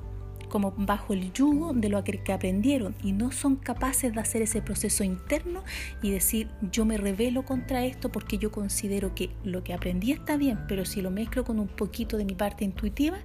como 0.49 0.73
bajo 0.77 1.15
el 1.15 1.33
yugo 1.33 1.73
de 1.73 1.89
lo 1.89 2.03
que 2.05 2.33
aprendieron 2.33 2.95
y 3.03 3.13
no 3.13 3.33
son 3.33 3.57
capaces 3.57 4.13
de 4.15 4.21
hacer 4.21 4.43
ese 4.43 4.63
proceso 4.63 5.03
interno 5.03 5.65
y 6.03 6.11
decir 6.11 6.51
yo 6.71 6.85
me 6.85 6.99
rebelo 6.99 7.45
contra 7.45 7.85
esto 7.85 8.13
porque 8.13 8.39
yo 8.39 8.53
considero 8.53 9.15
que 9.15 9.31
lo 9.45 9.65
que 9.65 9.73
aprendí 9.73 10.13
está 10.13 10.37
bien, 10.37 10.61
pero 10.69 10.85
si 10.85 11.01
lo 11.01 11.11
mezclo 11.11 11.45
con 11.45 11.59
un 11.59 11.69
poquito 11.69 12.19
de 12.19 12.25
mi 12.25 12.35
parte 12.35 12.65
intuitiva, 12.65 13.19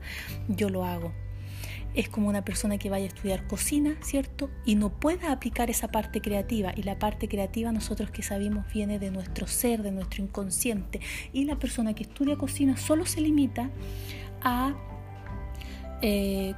yo 0.48 0.70
lo 0.70 0.86
hago 0.86 1.12
es 1.98 2.10
como 2.10 2.30
una 2.30 2.46
persona 2.46 2.78
que 2.78 2.92
vaya 2.92 3.06
a 3.06 3.08
estudiar 3.08 3.48
cocina, 3.48 3.96
¿cierto? 4.02 4.52
Y 4.66 4.76
no 4.76 4.90
pueda 4.90 5.32
aplicar 5.32 5.72
esa 5.72 5.88
parte 5.88 6.22
creativa. 6.22 6.72
Y 6.76 6.84
la 6.84 7.00
parte 7.00 7.28
creativa 7.28 7.72
nosotros 7.72 8.12
que 8.12 8.22
sabemos 8.22 8.72
viene 8.72 9.00
de 9.00 9.10
nuestro 9.10 9.48
ser, 9.48 9.82
de 9.82 9.92
nuestro 9.92 10.24
inconsciente. 10.24 11.02
Y 11.34 11.46
la 11.46 11.56
persona 11.56 11.96
que 11.96 12.04
estudia 12.04 12.36
cocina 12.36 12.78
solo 12.78 13.08
se 13.08 13.20
limita 13.20 13.72
a, 14.44 14.76
eh, 16.04 16.54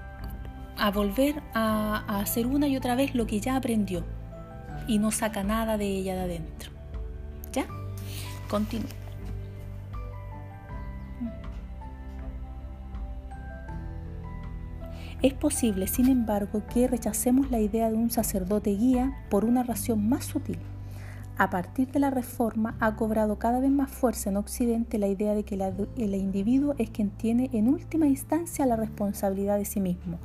a 0.75 0.91
volver 0.91 1.41
a, 1.53 2.03
a 2.05 2.19
hacer 2.19 2.45
una 2.45 2.67
y 2.67 2.75
otra 2.75 2.95
vez 2.95 3.15
lo 3.15 3.25
que 3.25 3.39
ya 3.39 3.55
aprendió. 3.55 4.03
Y 4.89 4.99
no 4.99 5.09
saca 5.09 5.41
nada 5.45 5.77
de 5.77 5.85
ella 5.85 6.15
de 6.15 6.21
adentro. 6.21 6.71
¿Ya? 7.53 7.65
Continúo. 8.49 8.98
Es 15.21 15.33
posible, 15.33 15.87
sin 15.87 16.07
embargo, 16.07 16.63
que 16.73 16.87
rechacemos 16.87 17.51
la 17.51 17.59
idea 17.59 17.89
de 17.89 17.97
un 17.97 18.09
sacerdote 18.09 18.69
guía 18.69 19.17
por 19.29 19.43
una 19.43 19.63
razón 19.63 20.07
más 20.07 20.23
sutil. 20.23 20.59
A 21.37 21.49
partir 21.49 21.91
de 21.91 21.99
la 21.99 22.09
Reforma 22.09 22.77
ha 22.79 22.95
cobrado 22.95 23.37
cada 23.37 23.59
vez 23.59 23.69
más 23.69 23.91
fuerza 23.91 24.29
en 24.29 24.37
Occidente 24.37 24.97
la 24.97 25.07
idea 25.07 25.33
de 25.33 25.43
que 25.43 25.55
el 25.55 26.15
individuo 26.15 26.73
es 26.77 26.89
quien 26.89 27.09
tiene 27.09 27.49
en 27.51 27.67
última 27.67 28.07
instancia 28.07 28.65
la 28.65 28.77
responsabilidad 28.77 29.57
de 29.57 29.65
sí 29.65 29.81
mismo. 29.81 30.19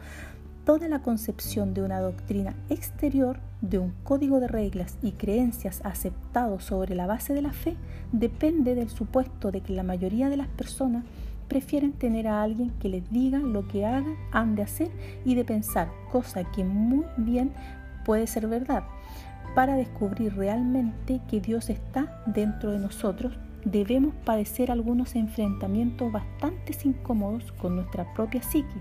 Toda 0.65 0.87
la 0.87 1.03
concepción 1.03 1.75
de 1.75 1.83
una 1.83 1.99
doctrina 1.99 2.55
exterior, 2.71 3.41
de 3.63 3.81
un 3.81 3.95
código 4.05 4.39
de 4.39 4.47
reglas 4.47 4.97
y 5.03 5.13
creencias 5.13 5.81
aceptados 5.85 6.65
sobre 6.65 6.95
la 6.95 7.09
base 7.09 7.35
de 7.35 7.43
la 7.43 7.53
fe, 7.53 7.77
depende 8.13 8.77
del 8.77 8.91
supuesto 8.91 9.51
de 9.51 9.61
que 9.61 9.73
la 9.73 9.83
mayoría 9.83 10.29
de 10.29 10.37
las 10.37 10.49
personas 10.49 11.05
prefieren 11.49 11.93
tener 11.93 12.27
a 12.27 12.43
alguien 12.43 12.71
que 12.81 12.89
les 12.89 13.11
diga 13.11 13.39
lo 13.39 13.67
que 13.69 13.87
hagan, 13.87 14.17
han 14.33 14.55
de 14.55 14.63
hacer 14.63 14.91
y 15.25 15.35
de 15.35 15.45
pensar, 15.45 15.89
cosa 16.11 16.45
que 16.45 16.65
muy 16.65 17.05
bien 17.17 17.53
puede 18.05 18.27
ser 18.27 18.47
verdad. 18.47 18.85
Para 19.55 19.77
descubrir 19.77 20.35
realmente 20.35 21.21
que 21.29 21.41
Dios 21.41 21.71
está 21.71 22.23
dentro 22.27 22.73
de 22.73 22.79
nosotros, 22.79 23.35
debemos 23.65 24.15
padecer 24.25 24.71
algunos 24.71 25.15
enfrentamientos 25.15 26.11
bastante 26.11 26.77
incómodos 26.85 27.53
con 27.53 27.77
nuestra 27.77 28.13
propia 28.15 28.43
psique. 28.43 28.75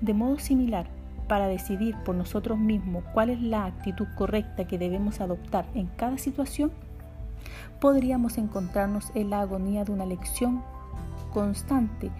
De 0.00 0.14
modo 0.14 0.38
similar, 0.38 0.86
para 1.28 1.48
decidir 1.48 1.96
por 2.04 2.14
nosotros 2.14 2.58
mismos 2.58 3.02
cuál 3.14 3.30
es 3.30 3.40
la 3.40 3.64
actitud 3.64 4.06
correcta 4.14 4.66
que 4.66 4.78
debemos 4.78 5.20
adoptar 5.20 5.66
en 5.74 5.86
cada 5.96 6.18
situación, 6.18 6.70
podríamos 7.80 8.38
encontrarnos 8.38 9.10
en 9.14 9.30
la 9.30 9.40
agonía 9.40 9.84
de 9.84 9.92
una 9.92 10.06
lección 10.06 10.62
constante. 11.34 12.10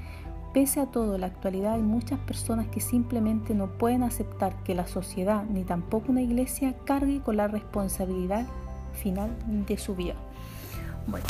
Pese 0.52 0.80
a 0.80 0.86
todo, 0.86 1.14
en 1.14 1.22
la 1.22 1.28
actualidad 1.28 1.72
hay 1.72 1.82
muchas 1.82 2.18
personas 2.20 2.68
que 2.68 2.80
simplemente 2.80 3.54
no 3.54 3.78
pueden 3.78 4.02
aceptar 4.02 4.62
que 4.62 4.74
la 4.74 4.86
sociedad 4.86 5.44
ni 5.44 5.64
tampoco 5.64 6.12
una 6.12 6.22
iglesia 6.22 6.74
cargue 6.84 7.20
con 7.20 7.38
la 7.38 7.48
responsabilidad 7.48 8.46
final 8.92 9.30
de 9.66 9.78
su 9.78 9.96
vida. 9.96 10.14
Bueno, 11.06 11.26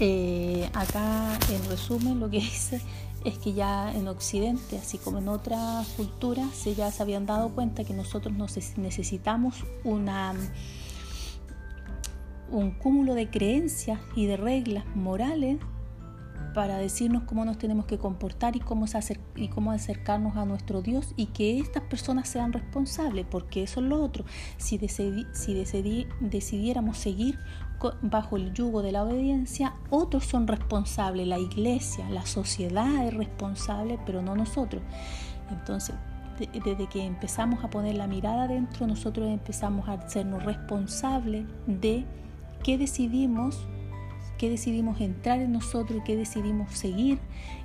eh, 0.00 0.70
acá 0.72 1.38
en 1.50 1.68
resumen 1.68 2.20
lo 2.20 2.30
que 2.30 2.38
dice 2.40 2.80
es 3.24 3.38
que 3.38 3.52
ya 3.52 3.92
en 3.92 4.08
Occidente, 4.08 4.78
así 4.78 4.98
como 4.98 5.18
en 5.18 5.28
otras 5.28 5.88
culturas, 5.96 6.64
ya 6.64 6.90
se 6.90 7.02
habían 7.02 7.26
dado 7.26 7.50
cuenta 7.50 7.84
que 7.84 7.92
nosotros 7.92 8.34
necesitamos 8.76 9.64
una 9.84 10.32
un 12.50 12.70
cúmulo 12.70 13.14
de 13.14 13.28
creencias 13.28 13.98
y 14.14 14.26
de 14.26 14.36
reglas 14.36 14.84
morales 14.94 15.58
para 16.56 16.78
decirnos 16.78 17.24
cómo 17.24 17.44
nos 17.44 17.58
tenemos 17.58 17.84
que 17.84 17.98
comportar 17.98 18.56
y 18.56 18.60
cómo, 18.60 18.86
acercarnos 18.86 20.36
a 20.38 20.46
nuestro 20.46 20.80
Dios 20.80 21.12
y 21.14 21.26
que 21.26 21.60
estas 21.60 21.82
personas 21.82 22.30
sean 22.30 22.50
responsables, 22.50 23.26
porque 23.30 23.62
eso 23.64 23.80
es 23.80 23.86
lo 23.86 24.02
otro. 24.02 24.24
Si, 24.56 24.78
si 24.88 25.54
decidiéramos 26.18 26.96
seguir 26.96 27.38
bajo 28.00 28.38
el 28.38 28.54
yugo 28.54 28.80
de 28.80 28.90
la 28.90 29.04
obediencia, 29.04 29.74
otros 29.90 30.24
son 30.24 30.46
responsables, 30.46 31.26
la 31.26 31.38
iglesia, 31.38 32.08
la 32.08 32.24
sociedad 32.24 33.06
es 33.06 33.12
responsable, 33.12 33.98
pero 34.06 34.22
no 34.22 34.34
nosotros. 34.34 34.82
Entonces, 35.50 35.94
desde 36.38 36.86
que 36.86 37.04
empezamos 37.04 37.62
a 37.64 37.68
poner 37.68 37.96
la 37.96 38.06
mirada 38.06 38.44
adentro, 38.44 38.86
nosotros 38.86 39.28
empezamos 39.28 39.90
a 39.90 39.92
hacernos 39.92 40.42
responsables 40.42 41.44
de 41.66 42.06
qué 42.64 42.78
decidimos 42.78 43.68
qué 44.38 44.50
decidimos 44.50 45.00
entrar 45.00 45.40
en 45.40 45.52
nosotros 45.52 46.00
y 46.00 46.04
qué 46.04 46.16
decidimos 46.16 46.72
seguir 46.72 47.18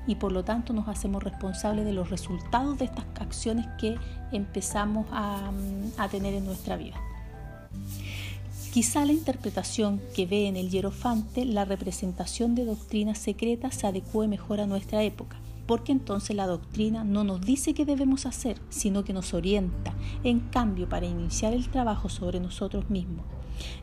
y 0.07 0.15
por 0.15 0.31
lo 0.31 0.43
tanto 0.43 0.73
nos 0.73 0.87
hacemos 0.87 1.23
responsables 1.23 1.85
de 1.85 1.93
los 1.93 2.09
resultados 2.09 2.77
de 2.79 2.85
estas 2.85 3.05
acciones 3.19 3.67
que 3.79 3.95
empezamos 4.31 5.05
a, 5.11 5.51
tener 6.09 6.33
en 6.33 6.45
nuestra 6.45 6.75
vida. 6.75 6.95
Quizá 8.73 9.05
la 9.05 9.13
interpretación 9.13 10.01
que 10.15 10.25
ve 10.25 10.47
en 10.47 10.55
el 10.55 10.69
hierofante 10.69 11.45
la 11.45 11.65
representación 11.65 12.55
de 12.55 12.65
doctrinas 12.65 13.17
secretas 13.17 13.75
se 13.75 13.87
adecue 13.87 14.27
mejor 14.27 14.61
a 14.61 14.65
nuestra 14.65 15.03
época, 15.03 15.37
porque 15.67 15.91
entonces 15.91 16.35
la 16.35 16.47
doctrina 16.47 17.03
no 17.03 17.23
nos 17.23 17.41
dice 17.41 17.73
qué 17.73 17.85
debemos 17.85 18.25
hacer, 18.25 18.57
sino 18.69 19.03
que 19.03 19.13
nos 19.13 19.33
orienta, 19.33 19.93
en 20.23 20.39
cambio, 20.39 20.89
para 20.89 21.05
iniciar 21.05 21.53
el 21.53 21.69
trabajo 21.69 22.09
sobre 22.09 22.39
nosotros 22.39 22.89
mismos. 22.89 23.25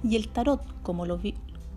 Y 0.02 0.16
el 0.16 0.28
tarot, 0.28 0.62
como 0.82 1.06
lo, 1.06 1.20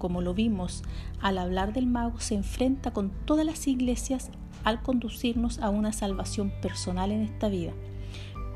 como 0.01 0.21
lo 0.21 0.33
vimos 0.33 0.81
al 1.21 1.37
hablar 1.37 1.73
del 1.73 1.85
mago, 1.85 2.19
se 2.19 2.33
enfrenta 2.33 2.89
con 2.89 3.11
todas 3.25 3.45
las 3.45 3.67
iglesias 3.67 4.31
al 4.63 4.81
conducirnos 4.81 5.59
a 5.59 5.69
una 5.69 5.93
salvación 5.93 6.51
personal 6.59 7.11
en 7.11 7.21
esta 7.21 7.49
vida. 7.49 7.71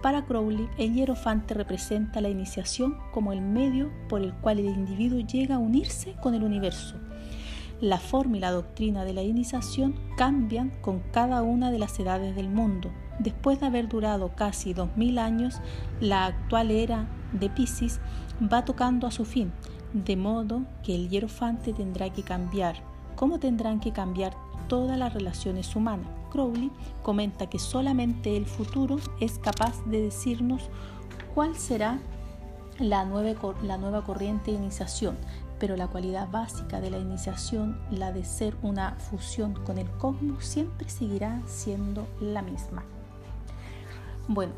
Para 0.01 0.25
Crowley, 0.25 0.67
el 0.79 0.95
hierofante 0.95 1.53
representa 1.53 2.19
la 2.19 2.29
iniciación 2.29 2.97
como 3.13 3.31
el 3.31 3.41
medio 3.41 3.91
por 4.09 4.23
el 4.23 4.33
cual 4.33 4.57
el 4.57 4.65
individuo 4.65 5.19
llega 5.19 5.55
a 5.55 5.59
unirse 5.59 6.15
con 6.19 6.33
el 6.33 6.41
universo. 6.41 6.95
La 7.79 7.99
forma 7.99 8.37
y 8.37 8.39
la 8.39 8.49
doctrina 8.49 9.05
de 9.05 9.13
la 9.13 9.21
iniciación 9.21 9.93
cambian 10.17 10.71
con 10.81 11.01
cada 11.11 11.43
una 11.43 11.69
de 11.69 11.77
las 11.77 11.99
edades 11.99 12.35
del 12.35 12.49
mundo. 12.49 12.89
Después 13.19 13.59
de 13.59 13.67
haber 13.67 13.87
durado 13.87 14.29
casi 14.35 14.73
2000 14.73 15.19
años, 15.19 15.61
la 16.01 16.25
actual 16.25 16.71
era 16.71 17.07
de 17.33 17.51
Pisces 17.51 17.99
va 18.41 18.65
tocando 18.65 19.05
a 19.05 19.11
su 19.11 19.25
fin, 19.25 19.51
de 20.03 20.17
modo 20.17 20.63
que 20.83 20.93
el 20.93 21.09
hierofante 21.09 21.71
tendrá 21.71 22.11
que 22.11 22.21
cambiar, 22.21 22.75
como 23.15 23.39
tendrán 23.39 23.79
que 23.79 23.93
cambiar 23.93 24.35
todas 24.67 24.97
las 24.97 25.13
relaciones 25.13 25.73
humanas. 25.73 26.07
Crowley 26.31 26.69
comenta 27.01 27.47
que 27.47 27.59
solamente 27.59 28.35
el 28.35 28.45
futuro 28.45 28.97
es 29.21 29.39
capaz 29.39 29.81
de 29.85 30.01
decirnos 30.01 30.69
cuál 31.33 31.55
será 31.55 31.99
la 32.77 33.05
nueva, 33.05 33.55
la 33.63 33.77
nueva 33.77 34.03
corriente 34.03 34.51
de 34.51 34.57
iniciación, 34.57 35.15
pero 35.59 35.77
la 35.77 35.87
cualidad 35.87 36.29
básica 36.29 36.81
de 36.81 36.91
la 36.91 36.97
iniciación, 36.97 37.79
la 37.89 38.11
de 38.11 38.25
ser 38.25 38.57
una 38.63 38.95
fusión 38.95 39.53
con 39.65 39.77
el 39.77 39.89
cosmos, 39.91 40.43
siempre 40.43 40.89
seguirá 40.89 41.41
siendo 41.45 42.05
la 42.19 42.41
misma. 42.41 42.83
Bueno, 44.27 44.51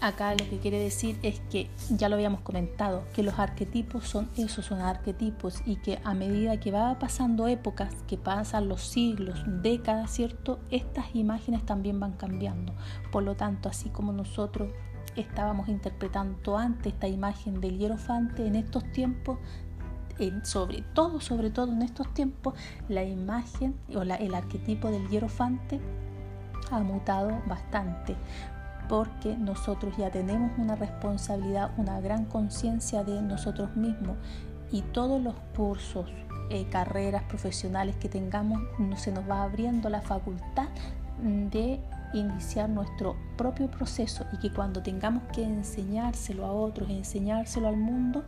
acá 0.00 0.32
lo 0.32 0.48
que 0.48 0.58
quiere 0.58 0.78
decir 0.78 1.18
es 1.22 1.40
que 1.50 1.68
ya 1.90 2.08
lo 2.08 2.16
habíamos 2.16 2.40
comentado, 2.40 3.04
que 3.14 3.22
los 3.22 3.38
arquetipos 3.38 4.06
son 4.06 4.28
esos, 4.36 4.66
son 4.66 4.80
arquetipos 4.80 5.62
y 5.66 5.76
que 5.76 6.00
a 6.04 6.14
medida 6.14 6.58
que 6.58 6.70
va 6.70 6.98
pasando 6.98 7.48
épocas, 7.48 7.94
que 8.06 8.16
pasan 8.16 8.68
los 8.68 8.82
siglos, 8.82 9.42
décadas, 9.46 10.10
¿cierto? 10.10 10.58
Estas 10.70 11.14
imágenes 11.14 11.64
también 11.64 12.00
van 12.00 12.12
cambiando. 12.12 12.74
Por 13.12 13.22
lo 13.22 13.36
tanto, 13.36 13.68
así 13.68 13.90
como 13.90 14.12
nosotros 14.12 14.72
estábamos 15.16 15.68
interpretando 15.68 16.56
antes 16.56 16.92
esta 16.92 17.08
imagen 17.08 17.60
del 17.60 17.78
hierofante, 17.78 18.46
en 18.46 18.56
estos 18.56 18.84
tiempos 18.92 19.38
sobre 20.42 20.82
todo, 20.92 21.20
sobre 21.20 21.50
todo 21.50 21.72
en 21.72 21.82
estos 21.82 22.12
tiempos, 22.12 22.54
la 22.88 23.02
imagen 23.04 23.74
o 23.94 24.02
el 24.02 24.34
arquetipo 24.34 24.90
del 24.90 25.08
hierofante 25.08 25.80
ha 26.70 26.80
mutado 26.80 27.40
bastante 27.46 28.16
porque 28.90 29.36
nosotros 29.36 29.94
ya 29.96 30.10
tenemos 30.10 30.50
una 30.58 30.74
responsabilidad, 30.74 31.70
una 31.76 32.00
gran 32.00 32.24
conciencia 32.24 33.04
de 33.04 33.22
nosotros 33.22 33.76
mismos 33.76 34.16
y 34.72 34.82
todos 34.82 35.22
los 35.22 35.36
cursos, 35.56 36.10
eh, 36.50 36.66
carreras 36.68 37.22
profesionales 37.22 37.94
que 37.94 38.08
tengamos, 38.08 38.60
se 38.96 39.12
nos 39.12 39.30
va 39.30 39.44
abriendo 39.44 39.88
la 39.90 40.02
facultad 40.02 40.70
de 41.22 41.78
iniciar 42.14 42.68
nuestro 42.68 43.14
propio 43.36 43.70
proceso 43.70 44.26
y 44.32 44.38
que 44.38 44.50
cuando 44.50 44.82
tengamos 44.82 45.22
que 45.32 45.44
enseñárselo 45.44 46.44
a 46.44 46.52
otros, 46.52 46.90
enseñárselo 46.90 47.68
al 47.68 47.76
mundo, 47.76 48.24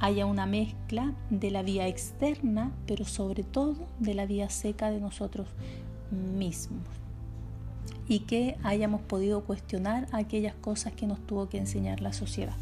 haya 0.00 0.24
una 0.24 0.46
mezcla 0.46 1.12
de 1.28 1.50
la 1.50 1.62
vía 1.62 1.88
externa, 1.88 2.72
pero 2.86 3.04
sobre 3.04 3.42
todo 3.42 3.86
de 3.98 4.14
la 4.14 4.24
vía 4.24 4.48
seca 4.48 4.90
de 4.90 4.98
nosotros 4.98 5.46
mismos 6.10 7.05
y 8.08 8.20
que 8.20 8.56
hayamos 8.62 9.00
podido 9.02 9.44
cuestionar 9.44 10.06
aquellas 10.12 10.54
cosas 10.54 10.92
que 10.92 11.06
nos 11.06 11.18
tuvo 11.26 11.48
que 11.48 11.58
enseñar 11.58 12.00
la 12.00 12.12
sociedad. 12.12 12.54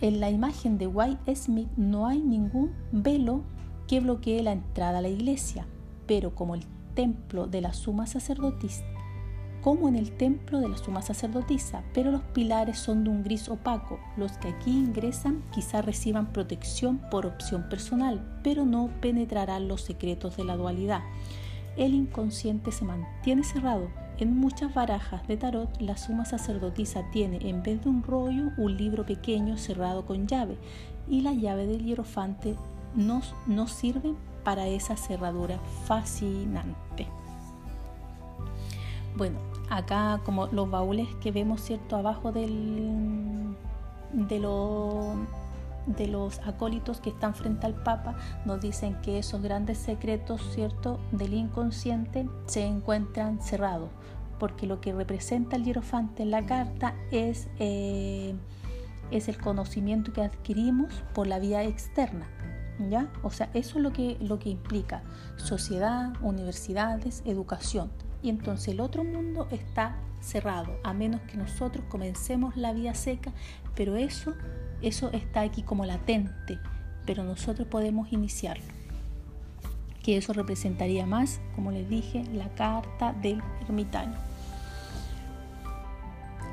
En 0.00 0.18
la 0.20 0.30
imagen 0.30 0.78
de 0.78 0.86
White 0.86 1.36
Smith 1.36 1.68
no 1.76 2.06
hay 2.06 2.20
ningún 2.20 2.72
velo 2.90 3.42
que 3.86 4.00
bloquee 4.00 4.42
la 4.42 4.52
entrada 4.52 4.98
a 4.98 5.02
la 5.02 5.08
iglesia, 5.08 5.66
pero 6.06 6.34
como 6.34 6.54
el 6.54 6.64
templo 6.94 7.46
de 7.46 7.60
la 7.60 7.74
suma 7.74 8.06
sacerdotisa, 8.06 8.84
como 9.60 9.88
en 9.88 9.96
el 9.96 10.10
templo 10.12 10.58
de 10.60 10.70
la 10.70 10.78
suma 10.78 11.02
sacerdotisa, 11.02 11.84
pero 11.92 12.10
los 12.10 12.22
pilares 12.22 12.78
son 12.78 13.04
de 13.04 13.10
un 13.10 13.22
gris 13.22 13.50
opaco. 13.50 14.00
Los 14.16 14.32
que 14.38 14.48
aquí 14.48 14.70
ingresan 14.70 15.42
quizá 15.52 15.82
reciban 15.82 16.32
protección 16.32 16.98
por 17.10 17.26
opción 17.26 17.68
personal, 17.68 18.40
pero 18.42 18.64
no 18.64 18.88
penetrarán 19.02 19.68
los 19.68 19.82
secretos 19.82 20.38
de 20.38 20.44
la 20.44 20.56
dualidad 20.56 21.02
el 21.76 21.94
inconsciente 21.94 22.72
se 22.72 22.84
mantiene 22.84 23.44
cerrado. 23.44 23.88
En 24.18 24.36
muchas 24.36 24.74
barajas 24.74 25.26
de 25.26 25.36
tarot, 25.36 25.80
la 25.80 25.96
suma 25.96 26.24
sacerdotisa 26.24 27.10
tiene 27.10 27.38
en 27.48 27.62
vez 27.62 27.82
de 27.82 27.88
un 27.88 28.02
rollo 28.02 28.50
un 28.58 28.76
libro 28.76 29.06
pequeño 29.06 29.56
cerrado 29.56 30.04
con 30.04 30.26
llave 30.26 30.58
y 31.08 31.22
la 31.22 31.32
llave 31.32 31.66
del 31.66 31.84
hierofante 31.84 32.56
nos, 32.94 33.34
nos 33.46 33.72
sirve 33.72 34.14
para 34.44 34.66
esa 34.66 34.96
cerradura 34.96 35.58
fascinante. 35.86 37.06
Bueno, 39.16 39.38
acá 39.70 40.20
como 40.24 40.46
los 40.48 40.70
baúles 40.70 41.08
que 41.22 41.32
vemos 41.32 41.62
cierto 41.62 41.96
abajo 41.96 42.32
del, 42.32 43.56
de 44.12 44.38
los 44.38 45.16
de 45.86 46.06
los 46.06 46.38
acólitos 46.40 47.00
que 47.00 47.10
están 47.10 47.34
frente 47.34 47.66
al 47.66 47.74
Papa 47.74 48.16
nos 48.44 48.60
dicen 48.60 49.00
que 49.02 49.18
esos 49.18 49.42
grandes 49.42 49.78
secretos, 49.78 50.42
¿cierto?, 50.54 51.00
del 51.12 51.34
inconsciente 51.34 52.28
se 52.46 52.64
encuentran 52.64 53.40
cerrados, 53.40 53.90
porque 54.38 54.66
lo 54.66 54.80
que 54.80 54.92
representa 54.92 55.56
el 55.56 55.64
hierofante 55.64 56.22
en 56.22 56.30
la 56.30 56.46
carta 56.46 56.94
es, 57.10 57.48
eh, 57.58 58.34
es 59.10 59.28
el 59.28 59.38
conocimiento 59.38 60.12
que 60.12 60.22
adquirimos 60.22 61.02
por 61.14 61.26
la 61.26 61.38
vía 61.38 61.64
externa. 61.64 62.26
¿Ya? 62.88 63.12
O 63.22 63.30
sea, 63.30 63.50
eso 63.52 63.76
es 63.76 63.82
lo 63.82 63.92
que, 63.92 64.16
lo 64.22 64.38
que 64.38 64.48
implica 64.48 65.02
sociedad, 65.36 66.14
universidades, 66.22 67.22
educación. 67.26 67.90
Y 68.22 68.30
entonces 68.30 68.68
el 68.68 68.80
otro 68.80 69.04
mundo 69.04 69.46
está 69.50 69.96
cerrado, 70.20 70.72
a 70.82 70.94
menos 70.94 71.20
que 71.22 71.36
nosotros 71.36 71.84
comencemos 71.88 72.56
la 72.56 72.72
vía 72.72 72.94
seca, 72.94 73.32
pero 73.74 73.96
eso 73.96 74.34
eso 74.82 75.10
está 75.12 75.42
aquí 75.42 75.62
como 75.62 75.84
latente, 75.84 76.58
pero 77.06 77.24
nosotros 77.24 77.68
podemos 77.68 78.12
iniciarlo. 78.12 78.64
Que 80.02 80.16
eso 80.16 80.32
representaría 80.32 81.06
más, 81.06 81.40
como 81.54 81.70
les 81.72 81.88
dije, 81.88 82.24
la 82.32 82.48
carta 82.54 83.12
del 83.12 83.42
ermitaño. 83.62 84.16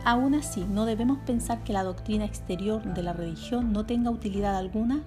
Aún 0.03 0.35
así, 0.35 0.65
no 0.69 0.85
debemos 0.85 1.19
pensar 1.19 1.63
que 1.63 1.73
la 1.73 1.83
doctrina 1.83 2.25
exterior 2.25 2.83
de 2.93 3.03
la 3.03 3.13
religión 3.13 3.73
no 3.73 3.85
tenga 3.85 4.11
utilidad 4.11 4.55
alguna 4.55 5.01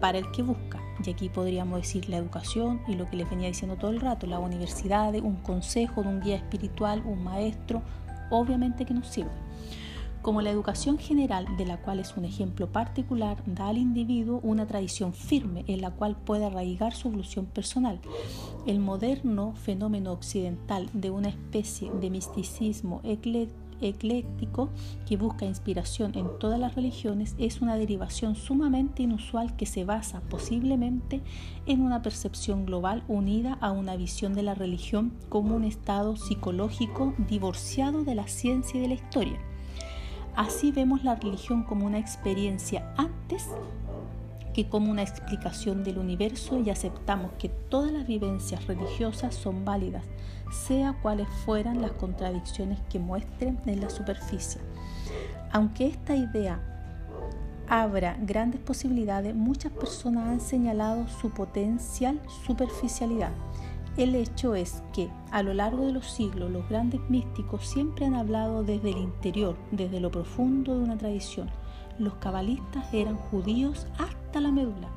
para 0.00 0.18
el 0.18 0.30
que 0.32 0.42
busca. 0.42 0.80
Y 1.04 1.10
aquí 1.10 1.28
podríamos 1.28 1.80
decir 1.80 2.08
la 2.08 2.16
educación 2.16 2.80
y 2.88 2.94
lo 2.94 3.08
que 3.08 3.16
les 3.16 3.30
venía 3.30 3.48
diciendo 3.48 3.76
todo 3.76 3.90
el 3.90 4.00
rato, 4.00 4.26
la 4.26 4.38
universidad, 4.38 5.14
un 5.14 5.36
consejo 5.36 6.02
de 6.02 6.08
un 6.08 6.20
guía 6.20 6.36
espiritual, 6.36 7.02
un 7.04 7.22
maestro, 7.22 7.82
obviamente 8.30 8.84
que 8.84 8.94
nos 8.94 9.08
sirve 9.08 9.30
como 10.22 10.40
la 10.40 10.50
educación 10.50 10.98
general, 10.98 11.46
de 11.56 11.66
la 11.66 11.78
cual 11.78 11.98
es 11.98 12.16
un 12.16 12.24
ejemplo 12.24 12.70
particular, 12.70 13.42
da 13.44 13.68
al 13.68 13.76
individuo 13.76 14.40
una 14.42 14.66
tradición 14.66 15.12
firme 15.12 15.64
en 15.66 15.80
la 15.80 15.90
cual 15.90 16.16
puede 16.16 16.46
arraigar 16.46 16.94
su 16.94 17.08
evolución 17.08 17.46
personal. 17.46 18.00
El 18.66 18.78
moderno 18.78 19.54
fenómeno 19.54 20.12
occidental 20.12 20.88
de 20.92 21.10
una 21.10 21.28
especie 21.28 21.90
de 21.90 22.10
misticismo 22.10 23.00
ecléctico 23.04 24.70
que 25.08 25.16
busca 25.16 25.44
inspiración 25.44 26.12
en 26.14 26.28
todas 26.38 26.58
las 26.60 26.76
religiones 26.76 27.34
es 27.38 27.60
una 27.60 27.76
derivación 27.76 28.36
sumamente 28.36 29.02
inusual 29.02 29.56
que 29.56 29.66
se 29.66 29.84
basa 29.84 30.20
posiblemente 30.30 31.20
en 31.66 31.82
una 31.82 32.00
percepción 32.00 32.64
global 32.64 33.02
unida 33.08 33.58
a 33.60 33.72
una 33.72 33.96
visión 33.96 34.34
de 34.34 34.44
la 34.44 34.54
religión 34.54 35.12
como 35.28 35.56
un 35.56 35.64
estado 35.64 36.16
psicológico 36.16 37.12
divorciado 37.28 38.04
de 38.04 38.14
la 38.14 38.28
ciencia 38.28 38.78
y 38.78 38.82
de 38.82 38.88
la 38.88 38.94
historia. 38.94 39.51
Así 40.36 40.72
vemos 40.72 41.04
la 41.04 41.14
religión 41.14 41.62
como 41.62 41.86
una 41.86 41.98
experiencia 41.98 42.94
antes 42.96 43.48
que 44.54 44.68
como 44.68 44.90
una 44.90 45.02
explicación 45.02 45.82
del 45.82 45.98
universo 45.98 46.58
y 46.58 46.70
aceptamos 46.70 47.32
que 47.38 47.48
todas 47.48 47.90
las 47.90 48.06
vivencias 48.06 48.66
religiosas 48.66 49.34
son 49.34 49.64
válidas, 49.64 50.04
sea 50.50 50.94
cuales 51.00 51.28
fueran 51.44 51.80
las 51.80 51.92
contradicciones 51.92 52.78
que 52.90 52.98
muestren 52.98 53.58
en 53.66 53.80
la 53.80 53.90
superficie. 53.90 54.60
Aunque 55.52 55.86
esta 55.86 56.14
idea 56.16 56.60
abra 57.68 58.18
grandes 58.20 58.60
posibilidades, 58.60 59.34
muchas 59.34 59.72
personas 59.72 60.28
han 60.28 60.40
señalado 60.40 61.08
su 61.08 61.30
potencial 61.30 62.20
superficialidad 62.44 63.32
el 63.96 64.14
hecho 64.14 64.54
es 64.54 64.82
que 64.92 65.10
a 65.30 65.42
lo 65.42 65.52
largo 65.52 65.86
de 65.86 65.92
los 65.92 66.10
siglos 66.10 66.50
los 66.50 66.68
grandes 66.68 67.00
místicos 67.10 67.66
siempre 67.66 68.06
han 68.06 68.14
hablado 68.14 68.62
desde 68.62 68.90
el 68.90 68.98
interior, 68.98 69.56
desde 69.70 70.00
lo 70.00 70.10
profundo 70.10 70.76
de 70.76 70.84
una 70.84 70.96
tradición. 70.96 71.50
Los 71.98 72.14
cabalistas 72.14 72.92
eran 72.94 73.16
judíos 73.16 73.86
hasta 73.98 74.40
la 74.40 74.50
médula. 74.50 74.88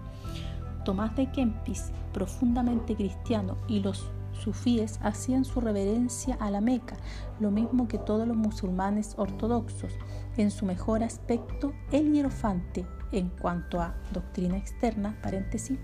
Tomás 0.86 1.16
de 1.16 1.30
Kempis, 1.32 1.92
profundamente 2.14 2.96
cristiano, 2.96 3.58
y 3.68 3.80
los 3.80 4.10
sufíes 4.32 5.00
hacían 5.02 5.46
su 5.46 5.62
reverencia 5.62 6.36
a 6.40 6.52
la 6.52 6.62
Meca, 6.62 6.98
lo 7.40 7.52
mismo 7.52 7.88
que 7.88 7.98
todos 7.98 8.28
los 8.28 8.38
musulmanes 8.38 9.16
ortodoxos. 9.18 9.94
En 10.38 10.52
su 10.52 10.66
mejor 10.66 11.04
aspecto, 11.04 11.74
el 11.92 12.14
hierofante, 12.14 12.86
en 13.12 13.30
cuanto 13.30 13.82
a 13.82 13.96
doctrina 14.12 14.58
externa, 14.58 15.18
paréntesis, 15.22 15.80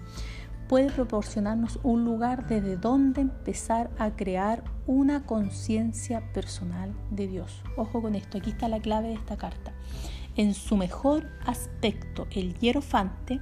puede 0.72 0.90
proporcionarnos 0.90 1.82
un 1.84 2.06
lugar 2.06 2.48
desde 2.48 2.78
donde 2.78 3.20
empezar 3.20 3.92
a 4.00 4.12
crear 4.12 4.64
una 4.88 5.26
conciencia 5.26 6.32
personal 6.32 6.94
de 7.10 7.28
Dios. 7.28 7.62
Ojo 7.76 8.02
con 8.02 8.16
esto, 8.16 8.38
aquí 8.38 8.52
está 8.52 8.70
la 8.70 8.80
clave 8.80 9.10
de 9.10 9.16
esta 9.16 9.36
carta. 9.36 9.74
En 10.38 10.54
su 10.54 10.78
mejor 10.78 11.28
aspecto, 11.46 12.26
el 12.32 12.58
hierofante, 12.58 13.42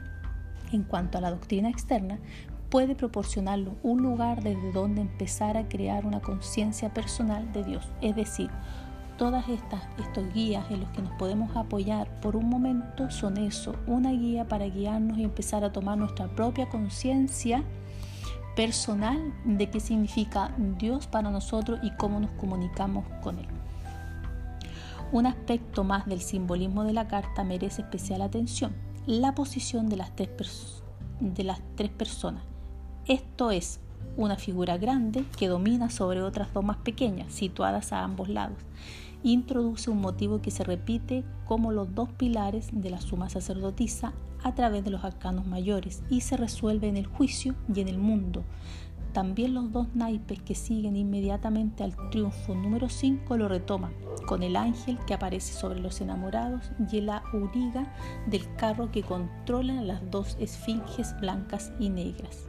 en 0.72 0.82
cuanto 0.82 1.20
a 1.20 1.22
la 1.22 1.30
doctrina 1.30 1.70
externa, 1.70 2.18
puede 2.72 2.96
proporcionarnos 2.96 3.76
un 3.84 4.02
lugar 4.02 4.42
desde 4.42 4.72
donde 4.72 5.02
empezar 5.02 5.56
a 5.56 5.70
crear 5.70 6.08
una 6.08 6.22
conciencia 6.22 6.96
personal 6.96 7.54
de 7.54 7.64
Dios. 7.64 7.88
Es 8.02 8.16
decir, 8.16 8.50
todas 9.20 9.50
estas 9.50 9.82
estos 10.00 10.34
guías 10.34 10.72
en 10.72 10.80
los 10.80 10.90
que 10.92 11.02
nos 11.02 11.12
podemos 11.18 11.54
apoyar 11.58 12.10
por 12.22 12.38
un 12.38 12.48
momento 12.48 13.12
son 13.12 13.38
eso, 13.38 13.76
una 13.86 14.12
guía 14.12 14.48
para 14.48 14.66
guiarnos 14.66 15.18
y 15.18 15.26
empezar 15.26 15.66
a 15.66 15.74
tomar 15.74 15.98
nuestra 15.98 16.30
propia 16.30 16.70
conciencia 16.70 17.66
personal 18.56 19.34
de 19.44 19.70
qué 19.70 19.82
significa 19.82 20.56
Dios 20.58 21.06
para 21.06 21.30
nosotros 21.32 21.82
y 21.84 21.92
cómo 21.92 22.22
nos 22.22 22.32
comunicamos 22.32 23.06
con 23.22 23.40
Él. 23.40 23.48
Un 25.12 25.26
aspecto 25.26 25.84
más 25.84 26.06
del 26.06 26.22
simbolismo 26.22 26.86
de 26.86 26.94
la 26.94 27.10
carta 27.10 27.44
merece 27.44 27.82
especial 27.82 28.22
atención, 28.22 28.74
la 29.06 29.36
posición 29.36 29.90
de 29.90 29.98
las 29.98 30.16
tres, 30.16 30.82
de 31.20 31.44
las 31.44 31.60
tres 31.76 31.90
personas. 31.90 32.44
Esto 33.06 33.52
es 33.52 33.82
una 34.16 34.38
figura 34.38 34.78
grande 34.78 35.26
que 35.38 35.50
domina 35.50 35.90
sobre 35.90 36.22
otras 36.22 36.54
dos 36.54 36.64
más 36.64 36.78
pequeñas, 36.78 37.34
situadas 37.34 37.92
a 37.92 38.04
ambos 38.04 38.30
lados. 38.30 38.58
Introduce 39.24 39.90
un 39.90 40.00
motivo 40.00 40.42
que 40.42 40.52
se 40.52 40.64
repite 40.64 41.26
como 41.46 41.72
los 41.72 41.94
dos 41.94 42.10
pilares 42.10 42.70
de 42.72 42.90
la 42.90 43.02
suma 43.02 43.30
sacerdotisa 43.30 44.14
a 44.44 44.56
través 44.56 44.86
de 44.86 44.92
los 44.92 45.04
arcanos 45.04 45.46
mayores 45.46 46.04
y 46.10 46.22
se 46.22 46.38
resuelve 46.38 46.88
en 46.88 46.96
el 46.96 47.06
juicio 47.06 47.56
y 47.74 47.82
en 47.82 47.90
el 47.90 47.98
mundo. 47.98 48.44
También 49.14 49.56
los 49.56 49.72
dos 49.72 49.88
naipes 49.96 50.42
que 50.42 50.56
siguen 50.56 50.96
inmediatamente 50.96 51.84
al 51.84 51.96
triunfo 52.12 52.54
número 52.54 52.90
5 52.90 53.36
lo 53.38 53.50
retoman, 53.50 53.92
con 54.28 54.44
el 54.44 54.56
ángel 54.56 55.00
que 55.06 55.16
aparece 55.16 55.54
sobre 55.54 55.80
los 55.80 56.00
enamorados 56.00 56.72
y 56.92 57.02
la 57.02 57.24
auriga 57.34 57.92
del 58.28 58.44
carro 58.56 58.92
que 58.92 59.02
controla 59.02 59.82
las 59.82 60.10
dos 60.12 60.38
esfinges 60.40 61.20
blancas 61.20 61.74
y 61.80 61.90
negras. 61.90 62.46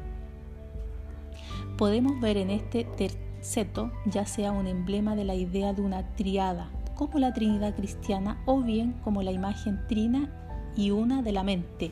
Podemos 1.78 2.20
ver 2.20 2.36
en 2.36 2.50
este 2.50 2.84
terceto 3.40 3.90
ya 4.04 4.26
sea 4.26 4.52
un 4.52 4.66
emblema 4.66 5.16
de 5.16 5.24
la 5.24 5.34
idea 5.34 5.72
de 5.72 5.80
una 5.80 6.14
triada, 6.14 6.70
como 6.94 7.18
la 7.18 7.32
Trinidad 7.32 7.74
cristiana, 7.74 8.42
o 8.44 8.60
bien 8.60 8.92
como 9.02 9.22
la 9.22 9.32
imagen 9.32 9.80
trina 9.88 10.30
y 10.76 10.90
una 10.90 11.22
de 11.22 11.32
la 11.32 11.42
mente. 11.42 11.90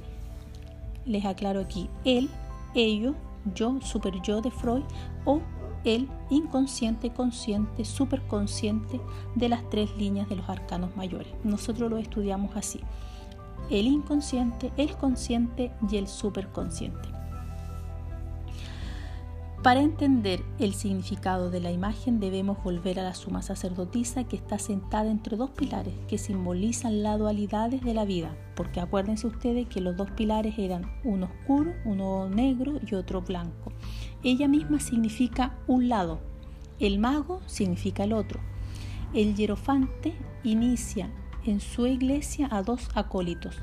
Les 1.07 1.25
aclaro 1.25 1.61
aquí, 1.61 1.89
él, 2.05 2.29
ello, 2.75 3.15
yo, 3.55 3.81
super 3.81 4.21
yo 4.21 4.43
de 4.43 4.51
Freud 4.51 4.83
o 5.25 5.41
el 5.85 6.09
inconsciente, 6.29 7.11
consciente, 7.11 7.87
superconsciente 7.87 9.01
de 9.35 9.49
las 9.49 9.67
tres 9.71 9.97
líneas 9.97 10.29
de 10.29 10.37
los 10.37 10.49
arcanos 10.51 10.95
mayores. 10.97 11.33
Nosotros 11.45 11.91
lo 11.91 11.97
estudiamos 11.97 12.55
así. 12.57 12.81
El 13.71 13.87
inconsciente, 13.87 14.71
el 14.77 14.95
consciente 14.97 15.73
y 15.91 15.97
el 15.97 16.09
superconsciente. 16.09 17.18
Para 19.63 19.81
entender 19.81 20.45
el 20.61 20.73
significado 20.73 21.51
de 21.51 21.61
la 21.61 21.73
imagen 21.73 22.21
debemos 22.21 22.63
volver 22.63 23.01
a 23.01 23.03
la 23.03 23.15
suma 23.15 23.43
sacerdotisa 23.43 24.23
que 24.23 24.37
está 24.37 24.57
sentada 24.57 25.11
entre 25.11 25.37
dos 25.37 25.51
pilares 25.51 25.95
que 26.07 26.17
simbolizan 26.17 27.03
las 27.03 27.19
dualidades 27.19 27.83
de 27.83 27.93
la 27.93 28.05
vida, 28.05 28.37
porque 28.55 28.79
acuérdense 28.79 29.27
ustedes 29.27 29.67
que 29.67 29.81
los 29.81 29.97
dos 29.97 30.13
pilares 30.13 30.57
eran 30.59 30.93
uno 31.03 31.27
oscuro, 31.27 31.75
uno 31.85 32.29
negro 32.29 32.79
y 32.89 32.95
otro 32.95 33.21
blanco. 33.23 33.73
Ella 34.23 34.47
misma 34.47 34.79
significa 34.79 35.57
un 35.67 35.89
lado, 35.89 36.21
el 36.79 37.01
mago 37.01 37.41
significa 37.47 38.05
el 38.05 38.13
otro. 38.13 38.39
El 39.13 39.35
hierofante 39.35 40.15
inicia 40.45 41.11
en 41.45 41.61
su 41.61 41.85
iglesia 41.89 42.47
a 42.53 42.63
dos 42.63 42.89
acólitos, 42.95 43.57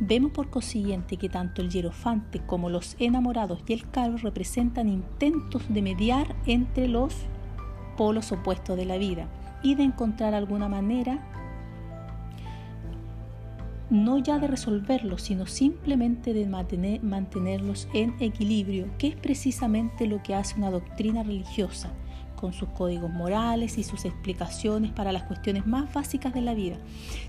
Vemos 0.00 0.32
por 0.32 0.50
consiguiente 0.50 1.16
que 1.16 1.28
tanto 1.28 1.62
el 1.62 1.70
hierofante 1.70 2.40
como 2.40 2.68
los 2.68 2.96
enamorados 2.98 3.60
y 3.66 3.74
el 3.74 3.88
carro 3.90 4.16
representan 4.16 4.88
intentos 4.88 5.62
de 5.68 5.82
mediar 5.82 6.34
entre 6.46 6.88
los 6.88 7.14
polos 7.96 8.32
opuestos 8.32 8.76
de 8.76 8.86
la 8.86 8.98
vida 8.98 9.28
y 9.62 9.76
de 9.76 9.84
encontrar 9.84 10.34
alguna 10.34 10.68
manera 10.68 11.24
no 13.88 14.18
ya 14.18 14.38
de 14.38 14.48
resolverlos, 14.48 15.22
sino 15.22 15.46
simplemente 15.46 16.32
de 16.32 16.46
mantenerlos 16.46 17.86
en 17.94 18.14
equilibrio, 18.18 18.88
que 18.98 19.08
es 19.08 19.14
precisamente 19.14 20.06
lo 20.06 20.22
que 20.22 20.34
hace 20.34 20.56
una 20.56 20.70
doctrina 20.70 21.22
religiosa 21.22 21.92
con 22.44 22.52
sus 22.52 22.68
códigos 22.68 23.10
morales 23.10 23.78
y 23.78 23.84
sus 23.84 24.04
explicaciones 24.04 24.92
para 24.92 25.12
las 25.12 25.22
cuestiones 25.22 25.66
más 25.66 25.90
básicas 25.94 26.34
de 26.34 26.42
la 26.42 26.52
vida. 26.52 26.76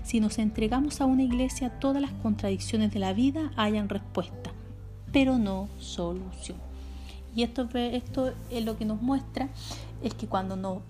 Si 0.04 0.20
nos 0.20 0.36
entregamos 0.36 1.00
a 1.00 1.06
una 1.06 1.22
iglesia, 1.22 1.70
todas 1.70 2.02
las 2.02 2.10
contradicciones 2.22 2.92
de 2.92 2.98
la 2.98 3.14
vida 3.14 3.50
hayan 3.56 3.88
respuesta, 3.88 4.50
pero 5.14 5.38
no 5.38 5.70
solución. 5.78 6.58
Y 7.34 7.44
esto, 7.44 7.66
es 7.74 8.62
lo 8.62 8.76
que 8.76 8.84
nos 8.84 9.00
muestra 9.00 9.48
es 10.02 10.12
que 10.12 10.26
cuando 10.26 10.54
no 10.54 10.82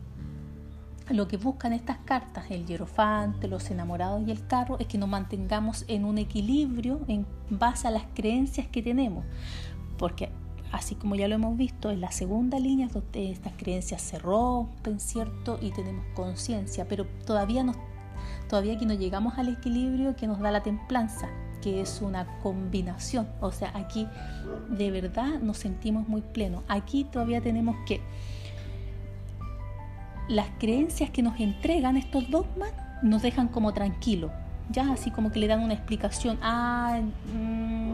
lo 1.08 1.28
que 1.28 1.36
buscan 1.36 1.72
estas 1.72 1.98
cartas, 1.98 2.50
el 2.50 2.66
hierofante, 2.66 3.46
los 3.46 3.70
enamorados 3.70 4.26
y 4.26 4.32
el 4.32 4.44
carro, 4.48 4.76
es 4.80 4.88
que 4.88 4.98
nos 4.98 5.08
mantengamos 5.08 5.84
en 5.86 6.04
un 6.04 6.18
equilibrio 6.18 6.98
en 7.06 7.26
base 7.48 7.86
a 7.86 7.92
las 7.92 8.06
creencias 8.12 8.66
que 8.66 8.82
tenemos. 8.82 9.24
Porque 9.96 10.30
así 10.76 10.94
como 10.94 11.14
ya 11.14 11.26
lo 11.26 11.34
hemos 11.34 11.56
visto, 11.56 11.90
en 11.90 12.00
la 12.00 12.12
segunda 12.12 12.58
línea 12.58 12.88
donde 12.88 13.30
estas 13.30 13.54
creencias 13.56 14.02
se 14.02 14.18
rompen, 14.18 15.00
¿cierto? 15.00 15.58
Y 15.60 15.70
tenemos 15.70 16.04
conciencia, 16.14 16.86
pero 16.86 17.06
todavía, 17.24 17.64
no, 17.64 17.74
todavía 18.48 18.74
aquí 18.74 18.84
no 18.84 18.94
llegamos 18.94 19.38
al 19.38 19.48
equilibrio 19.48 20.14
que 20.16 20.26
nos 20.26 20.38
da 20.38 20.50
la 20.50 20.62
templanza, 20.62 21.28
que 21.62 21.80
es 21.80 22.02
una 22.02 22.26
combinación. 22.42 23.26
O 23.40 23.52
sea, 23.52 23.72
aquí 23.74 24.06
de 24.68 24.90
verdad 24.90 25.40
nos 25.40 25.56
sentimos 25.56 26.06
muy 26.08 26.20
plenos. 26.20 26.62
Aquí 26.68 27.04
todavía 27.04 27.40
tenemos 27.40 27.76
que... 27.86 28.00
Las 30.28 30.48
creencias 30.58 31.10
que 31.10 31.22
nos 31.22 31.40
entregan 31.40 31.96
estos 31.96 32.30
dogmas 32.30 32.72
nos 33.00 33.22
dejan 33.22 33.48
como 33.48 33.72
tranquilos, 33.72 34.32
ya 34.70 34.92
así 34.92 35.10
como 35.10 35.30
que 35.30 35.38
le 35.38 35.46
dan 35.46 35.60
una 35.60 35.74
explicación. 35.74 36.38
Ah, 36.42 37.00
mm, 37.32 37.92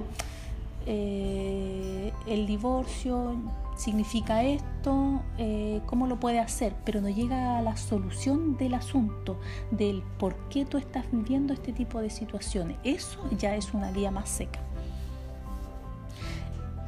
eh, 0.86 2.12
el 2.26 2.46
divorcio 2.46 3.36
significa 3.76 4.42
esto, 4.42 5.22
eh, 5.38 5.80
cómo 5.86 6.06
lo 6.06 6.20
puede 6.20 6.38
hacer, 6.38 6.74
pero 6.84 7.00
no 7.00 7.08
llega 7.08 7.58
a 7.58 7.62
la 7.62 7.76
solución 7.76 8.56
del 8.56 8.74
asunto, 8.74 9.38
del 9.70 10.02
por 10.18 10.36
qué 10.48 10.64
tú 10.64 10.78
estás 10.78 11.06
viviendo 11.10 11.52
este 11.52 11.72
tipo 11.72 12.00
de 12.00 12.10
situaciones. 12.10 12.76
Eso 12.84 13.18
ya 13.38 13.56
es 13.56 13.72
una 13.74 13.92
guía 13.92 14.10
más 14.10 14.28
seca. 14.28 14.60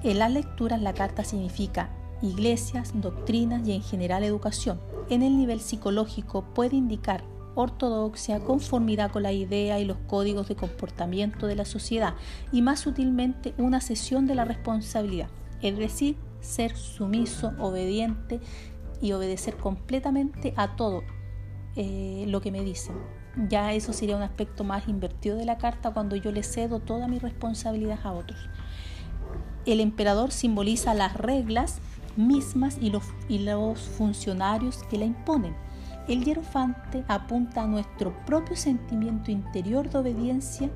En 0.02 0.18
las 0.18 0.30
lecturas 0.30 0.80
la 0.82 0.92
carta 0.92 1.24
significa 1.24 1.88
iglesias, 2.20 2.92
doctrinas 2.94 3.66
y 3.66 3.72
en 3.72 3.82
general 3.82 4.22
educación. 4.22 4.80
En 5.08 5.22
el 5.22 5.36
nivel 5.36 5.60
psicológico 5.60 6.42
puede 6.54 6.76
indicar 6.76 7.24
ortodoxia, 7.54 8.40
conformidad 8.40 9.10
con 9.10 9.22
la 9.22 9.32
idea 9.32 9.78
y 9.78 9.84
los 9.84 9.98
códigos 10.06 10.48
de 10.48 10.56
comportamiento 10.56 11.46
de 11.46 11.56
la 11.56 11.64
sociedad 11.64 12.14
y 12.52 12.62
más 12.62 12.80
sutilmente 12.80 13.54
una 13.58 13.80
cesión 13.80 14.26
de 14.26 14.34
la 14.34 14.44
responsabilidad, 14.44 15.28
es 15.62 15.76
decir, 15.76 16.16
ser 16.40 16.76
sumiso, 16.76 17.52
obediente 17.58 18.40
y 19.00 19.12
obedecer 19.12 19.56
completamente 19.56 20.54
a 20.56 20.76
todo 20.76 21.02
eh, 21.76 22.24
lo 22.28 22.40
que 22.40 22.52
me 22.52 22.62
dicen. 22.62 22.96
Ya 23.48 23.72
eso 23.72 23.92
sería 23.92 24.16
un 24.16 24.22
aspecto 24.22 24.62
más 24.62 24.86
invertido 24.88 25.36
de 25.36 25.44
la 25.44 25.58
carta 25.58 25.92
cuando 25.92 26.14
yo 26.16 26.30
le 26.30 26.42
cedo 26.42 26.78
toda 26.78 27.08
mi 27.08 27.18
responsabilidad 27.18 27.98
a 28.04 28.12
otros. 28.12 28.48
El 29.66 29.80
emperador 29.80 30.30
simboliza 30.30 30.94
las 30.94 31.14
reglas 31.16 31.80
mismas 32.16 32.78
y 32.80 32.90
los, 32.90 33.02
y 33.28 33.40
los 33.40 33.80
funcionarios 33.80 34.84
que 34.84 34.98
la 34.98 35.06
imponen 35.06 35.56
el 36.08 36.24
hierofante 36.24 37.04
apunta 37.08 37.62
a 37.62 37.66
nuestro 37.66 38.12
propio 38.26 38.56
sentimiento 38.56 39.30
interior 39.30 39.88
de 39.88 39.98
obediencia. 39.98 40.70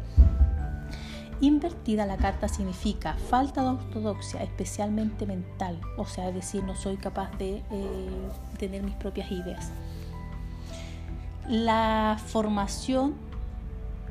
Invertida 1.41 2.07
la 2.07 2.17
carta 2.17 2.49
significa 2.49 3.15
falta 3.15 3.63
de 3.63 3.69
ortodoxia, 3.69 4.43
especialmente 4.43 5.25
mental, 5.27 5.81
o 5.97 6.05
sea, 6.05 6.29
es 6.29 6.35
decir, 6.35 6.65
no 6.65 6.75
soy 6.75 6.97
capaz 6.97 7.31
de 7.39 7.63
eh, 7.71 8.29
tener 8.59 8.83
mis 8.83 8.95
propias 8.95 9.31
ideas. 9.31 9.71
La 11.49 12.19
formación 12.27 13.15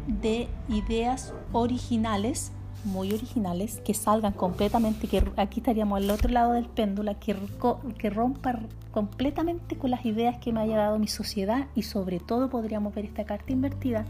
de 0.08 0.48
ideas 0.70 1.34
originales 1.52 2.52
muy 2.84 3.14
originales 3.14 3.82
que 3.84 3.94
salgan 3.94 4.34
completamente, 4.34 5.08
que 5.08 5.24
aquí 5.38 5.60
estaríamos 5.60 5.98
al 5.98 6.10
otro 6.10 6.30
lado 6.30 6.54
del 6.54 6.66
péndulo, 6.66 7.16
que, 7.20 7.36
que 7.98 8.10
rompa 8.10 8.60
completamente 8.92 9.78
con 9.78 9.92
las 9.92 10.06
ideas 10.06 10.38
que 10.38 10.52
me 10.54 10.62
haya 10.62 10.78
dado 10.78 10.98
mi 11.00 11.08
sociedad 11.08 11.68
y 11.76 11.84
sobre 11.84 12.20
todo 12.20 12.50
podríamos 12.50 12.96
ver 12.96 13.06
esta 13.06 13.26
carta 13.26 13.52
invertida 13.52 14.06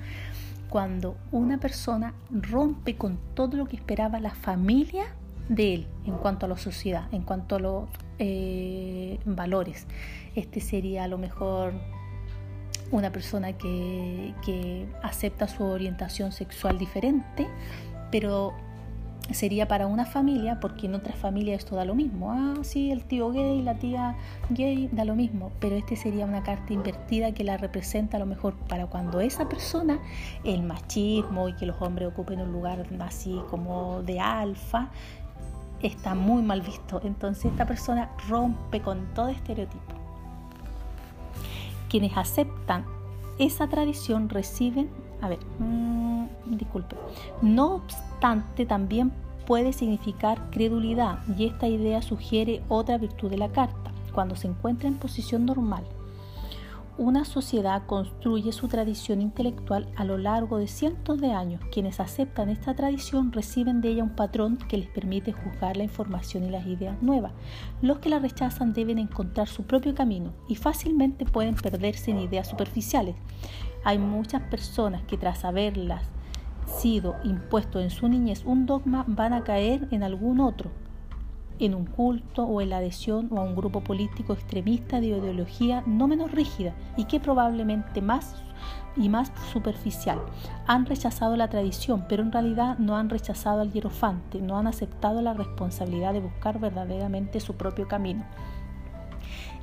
cuando 0.70 1.16
una 1.32 1.60
persona 1.60 2.14
rompe 2.30 2.96
con 2.96 3.18
todo 3.34 3.58
lo 3.58 3.66
que 3.66 3.76
esperaba 3.76 4.20
la 4.20 4.36
familia 4.36 5.06
de 5.50 5.74
él 5.74 5.88
en 6.06 6.16
cuanto 6.18 6.46
a 6.46 6.50
la 6.50 6.58
sociedad, 6.58 7.14
en 7.14 7.22
cuanto 7.22 7.56
a 7.56 7.60
los 7.60 7.90
eh, 8.20 9.20
valores. 9.26 9.88
Este 10.36 10.60
sería 10.60 11.06
a 11.06 11.08
lo 11.08 11.18
mejor 11.18 11.74
una 12.92 13.12
persona 13.12 13.54
que, 13.54 14.34
que 14.46 14.88
acepta 15.04 15.48
su 15.48 15.64
orientación 15.64 16.32
sexual 16.32 16.78
diferente, 16.78 17.48
pero 18.12 18.54
sería 19.32 19.68
para 19.68 19.88
una 19.88 20.06
familia, 20.06 20.60
porque 20.60 20.86
en 20.86 20.96
otras 20.96 21.16
familias 21.18 21.60
esto 21.60 21.76
da 21.76 21.86
lo 21.86 21.96
mismo. 21.96 22.32
Ah, 22.32 22.56
sí, 22.62 22.92
el 22.92 23.04
tío 23.04 23.32
gay, 23.32 23.62
la 23.62 23.76
tía 23.76 24.16
gay, 24.50 24.90
da 24.92 25.06
lo 25.06 25.16
mismo. 25.16 25.52
Pero 25.60 25.76
este 25.76 25.96
sería 25.96 26.26
una 26.26 26.44
carta 26.44 26.74
invertida 26.74 27.34
que 27.34 27.44
la 27.44 27.58
representa 27.58 28.18
a 28.18 28.20
lo 28.20 28.26
mejor 28.26 28.56
para 28.68 28.88
cuando 28.88 29.20
esa 29.20 29.50
persona, 29.50 30.00
el 30.44 30.64
machismo 30.64 31.50
y 31.50 31.54
que 31.54 31.66
los 31.66 31.82
hombres 31.82 32.08
ocupen 32.08 32.40
un 32.42 32.52
lugar 32.52 32.86
así 33.00 33.42
como 33.50 34.02
de 34.04 34.20
alfa, 34.20 34.90
está 35.82 36.16
muy 36.16 36.42
mal 36.42 36.62
visto. 36.62 37.02
Entonces 37.04 37.52
esta 37.52 37.66
persona 37.66 38.10
rompe 38.30 38.82
con 38.82 39.14
todo 39.14 39.28
estereotipo. 39.28 39.94
Quienes 41.90 42.16
aceptan 42.18 42.97
esa 43.40 43.68
tradición 43.68 44.30
reciben, 44.30 44.90
a 45.22 45.30
ver, 45.30 45.40
mmm, 45.60 46.26
disculpe, 46.58 46.96
no 47.42 47.76
obstante 47.76 48.66
también 48.66 49.12
puede 49.46 49.74
significar 49.74 50.50
credulidad 50.52 51.20
y 51.38 51.46
esta 51.46 51.68
idea 51.68 52.02
sugiere 52.02 52.62
otra 52.68 52.98
virtud 52.98 53.30
de 53.30 53.38
la 53.38 53.50
carta, 53.50 53.92
cuando 54.14 54.36
se 54.36 54.48
encuentra 54.48 54.88
en 54.88 54.98
posición 54.98 55.46
normal 55.46 55.84
una 56.98 57.26
sociedad 57.26 57.86
construye 57.86 58.52
su 58.52 58.68
tradición 58.68 59.22
intelectual 59.22 59.88
a 59.96 60.04
lo 60.04 60.18
largo 60.18 60.58
de 60.58 60.68
cientos 60.68 61.22
de 61.22 61.32
años. 61.32 61.62
Quienes 61.72 62.00
aceptan 62.00 62.50
esta 62.50 62.76
tradición 62.76 63.32
reciben 63.32 63.82
de 63.82 63.90
ella 63.90 64.04
un 64.04 64.16
patrón 64.16 64.58
que 64.58 64.78
les 64.78 64.90
permite 64.90 65.32
juzgar 65.32 65.78
la 65.78 65.84
información 65.84 66.44
y 66.44 66.50
las 66.50 66.66
ideas 66.66 67.02
nuevas. 67.04 67.34
Los 67.82 68.00
que 68.00 68.10
la 68.10 68.18
rechazan 68.20 68.74
deben 68.74 68.98
encontrar 68.98 69.48
su 69.48 69.64
propio 69.64 69.94
camino 69.94 70.34
y 70.48 70.56
fácilmente 70.56 71.26
pueden 71.26 71.56
perderse 71.56 72.12
en 72.12 72.20
ideas 72.20 72.48
superficiales. 72.48 73.16
Hay 73.84 74.00
muchas 74.00 74.42
personas 74.44 75.04
que 75.04 75.18
tras 75.18 75.46
haberlas 75.46 76.04
sido 76.66 77.16
impuesto 77.24 77.80
en 77.80 77.92
su 77.92 78.08
niñez 78.08 78.44
un 78.44 78.66
dogma 78.66 79.06
van 79.08 79.34
a 79.34 79.44
caer 79.44 79.88
en 79.92 80.04
algún 80.04 80.40
otro, 80.40 80.72
en 81.60 81.76
un 81.76 81.86
culto 81.86 82.44
o 82.44 82.62
en 82.62 82.70
la 82.70 82.78
adhesión 82.78 83.28
o 83.32 83.40
a 83.40 83.44
un 83.44 83.56
grupo 83.56 83.82
político 83.82 84.34
extremista 84.34 85.00
de 85.00 85.08
ideología 85.08 85.84
no 85.86 86.08
menos 86.08 86.32
rígida 86.32 86.74
y 86.96 87.06
que 87.06 87.20
probablemente 87.20 88.02
más 88.02 88.36
y 88.96 89.10
más 89.10 89.32
superficial. 89.54 90.20
Han 90.66 90.86
rechazado 90.86 91.36
la 91.36 91.50
tradición, 91.50 92.06
pero 92.10 92.24
en 92.24 92.32
realidad 92.32 92.78
no 92.80 92.98
han 92.98 93.10
rechazado 93.10 93.62
al 93.62 93.72
hierofante, 93.72 94.42
no 94.42 94.58
han 94.58 94.68
aceptado 94.68 95.22
la 95.22 95.34
responsabilidad 95.34 96.14
de 96.14 96.22
buscar 96.22 96.60
verdaderamente 96.60 97.40
su 97.40 97.56
propio 97.56 97.88
camino. 97.88 98.26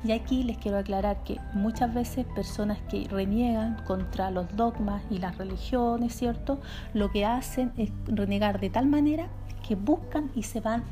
Y 0.03 0.11
aquí 0.11 0.43
les 0.43 0.57
quiero 0.57 0.77
aclarar 0.77 1.23
que 1.23 1.39
muchas 1.53 1.93
veces 1.93 2.27
personas 2.35 2.77
que 2.89 3.07
reniegan 3.09 3.81
contra 3.85 4.29
los 4.29 4.55
dogmas 4.55 5.01
y 5.09 5.17
las 5.17 5.37
religiones, 5.37 6.15
¿cierto? 6.15 6.59
Lo 6.93 7.11
que 7.11 7.25
hacen 7.25 7.73
es 7.75 7.89
renegar 8.05 8.59
de 8.59 8.69
tal 8.69 8.85
manera 8.85 9.29
que 9.67 9.75
buscan 9.75 10.29
y 10.35 10.43
se 10.43 10.59
van 10.59 10.83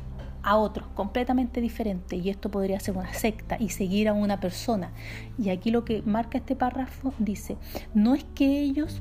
a 0.44 0.56
otros 0.56 0.86
completamente 0.94 1.60
diferentes 1.60 2.22
y 2.22 2.28
esto 2.30 2.50
podría 2.50 2.78
ser 2.78 2.96
una 2.96 3.12
secta 3.14 3.56
y 3.58 3.70
seguir 3.70 4.08
a 4.08 4.12
una 4.12 4.40
persona. 4.40 4.92
Y 5.38 5.50
aquí 5.50 5.70
lo 5.70 5.84
que 5.84 6.02
marca 6.02 6.38
este 6.38 6.54
párrafo 6.54 7.14
dice, 7.18 7.56
no 7.94 8.14
es 8.14 8.24
que 8.34 8.60
ellos 8.60 9.00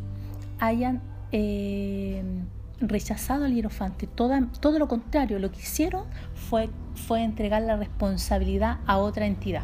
hayan 0.60 1.02
eh, 1.32 2.24
rechazado 2.80 3.46
al 3.46 3.54
hierofante, 3.54 4.08
todo, 4.08 4.34
todo 4.60 4.80
lo 4.80 4.88
contrario, 4.88 5.38
lo 5.40 5.52
que 5.52 5.60
hicieron 5.60 6.06
fue, 6.34 6.70
fue 6.96 7.24
entregar 7.24 7.62
la 7.62 7.76
responsabilidad 7.76 8.80
a 8.86 8.98
otra 8.98 9.26
entidad. 9.26 9.64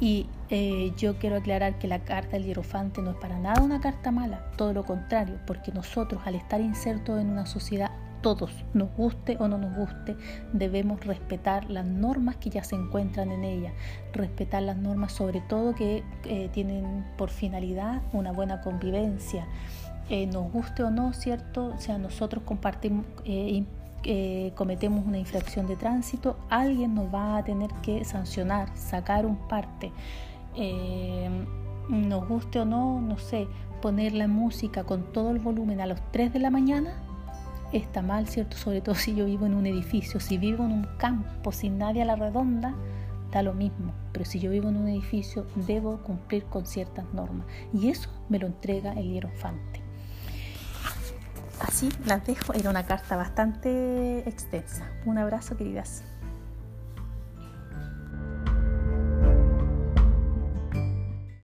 Y 0.00 0.26
eh, 0.48 0.92
yo 0.96 1.16
quiero 1.18 1.36
aclarar 1.36 1.78
que 1.78 1.86
la 1.86 2.00
carta 2.00 2.32
del 2.32 2.44
hierofante 2.44 3.00
no 3.02 3.12
es 3.12 3.16
para 3.18 3.38
nada 3.38 3.62
una 3.62 3.80
carta 3.80 4.10
mala, 4.10 4.50
todo 4.56 4.72
lo 4.72 4.84
contrario, 4.84 5.38
porque 5.46 5.72
nosotros 5.72 6.22
al 6.24 6.34
estar 6.34 6.60
insertos 6.60 7.20
en 7.20 7.30
una 7.30 7.46
sociedad 7.46 7.92
todos, 8.22 8.50
nos 8.72 8.88
guste 8.96 9.36
o 9.40 9.48
no 9.48 9.58
nos 9.58 9.76
guste, 9.76 10.16
debemos 10.52 11.04
respetar 11.04 11.68
las 11.68 11.84
normas 11.84 12.36
que 12.36 12.50
ya 12.50 12.64
se 12.64 12.76
encuentran 12.76 13.30
en 13.32 13.44
ella, 13.44 13.72
respetar 14.12 14.62
las 14.62 14.76
normas 14.76 15.12
sobre 15.12 15.40
todo 15.40 15.74
que 15.74 16.02
eh, 16.24 16.48
tienen 16.52 17.04
por 17.18 17.30
finalidad 17.30 18.00
una 18.12 18.32
buena 18.32 18.62
convivencia. 18.62 19.46
Eh, 20.08 20.26
nos 20.26 20.50
guste 20.52 20.82
o 20.82 20.90
no, 20.90 21.12
¿cierto? 21.12 21.74
O 21.74 21.78
sea, 21.78 21.98
nosotros 21.98 22.42
compartimos, 22.44 23.04
eh, 23.24 24.52
cometemos 24.56 25.06
una 25.06 25.18
infracción 25.18 25.66
de 25.66 25.76
tránsito, 25.76 26.36
alguien 26.48 26.94
nos 26.94 27.12
va 27.12 27.36
a 27.38 27.44
tener 27.44 27.70
que 27.82 28.04
sancionar, 28.04 28.76
sacar 28.76 29.26
un 29.26 29.36
parte. 29.48 29.92
nos 31.88 32.28
guste 32.28 32.60
o 32.60 32.64
no, 32.64 33.00
no 33.00 33.18
sé, 33.18 33.46
poner 33.80 34.12
la 34.12 34.28
música 34.28 34.84
con 34.84 35.12
todo 35.12 35.30
el 35.30 35.40
volumen 35.40 35.80
a 35.80 35.86
los 35.86 36.00
3 36.12 36.32
de 36.32 36.38
la 36.38 36.50
mañana 36.50 36.94
está 37.78 38.02
mal, 38.02 38.28
¿cierto? 38.28 38.56
Sobre 38.56 38.80
todo 38.80 38.94
si 38.94 39.14
yo 39.14 39.26
vivo 39.26 39.46
en 39.46 39.54
un 39.54 39.66
edificio, 39.66 40.20
si 40.20 40.38
vivo 40.38 40.64
en 40.64 40.72
un 40.72 40.88
campo 40.98 41.52
sin 41.52 41.78
nadie 41.78 42.02
a 42.02 42.04
la 42.04 42.16
redonda, 42.16 42.74
da 43.30 43.42
lo 43.42 43.54
mismo. 43.54 43.92
Pero 44.12 44.24
si 44.24 44.40
yo 44.40 44.50
vivo 44.50 44.68
en 44.68 44.76
un 44.76 44.88
edificio, 44.88 45.46
debo 45.54 45.98
cumplir 46.02 46.44
con 46.44 46.66
ciertas 46.66 47.06
normas. 47.12 47.46
Y 47.72 47.88
eso 47.88 48.10
me 48.28 48.38
lo 48.38 48.46
entrega 48.46 48.92
el 48.92 49.10
hierofante. 49.10 49.80
Así 51.60 51.88
las 52.06 52.26
dejo, 52.26 52.54
era 52.54 52.70
una 52.70 52.84
carta 52.84 53.16
bastante 53.16 54.28
extensa. 54.28 54.90
Un 55.06 55.18
abrazo, 55.18 55.56
queridas. 55.56 56.02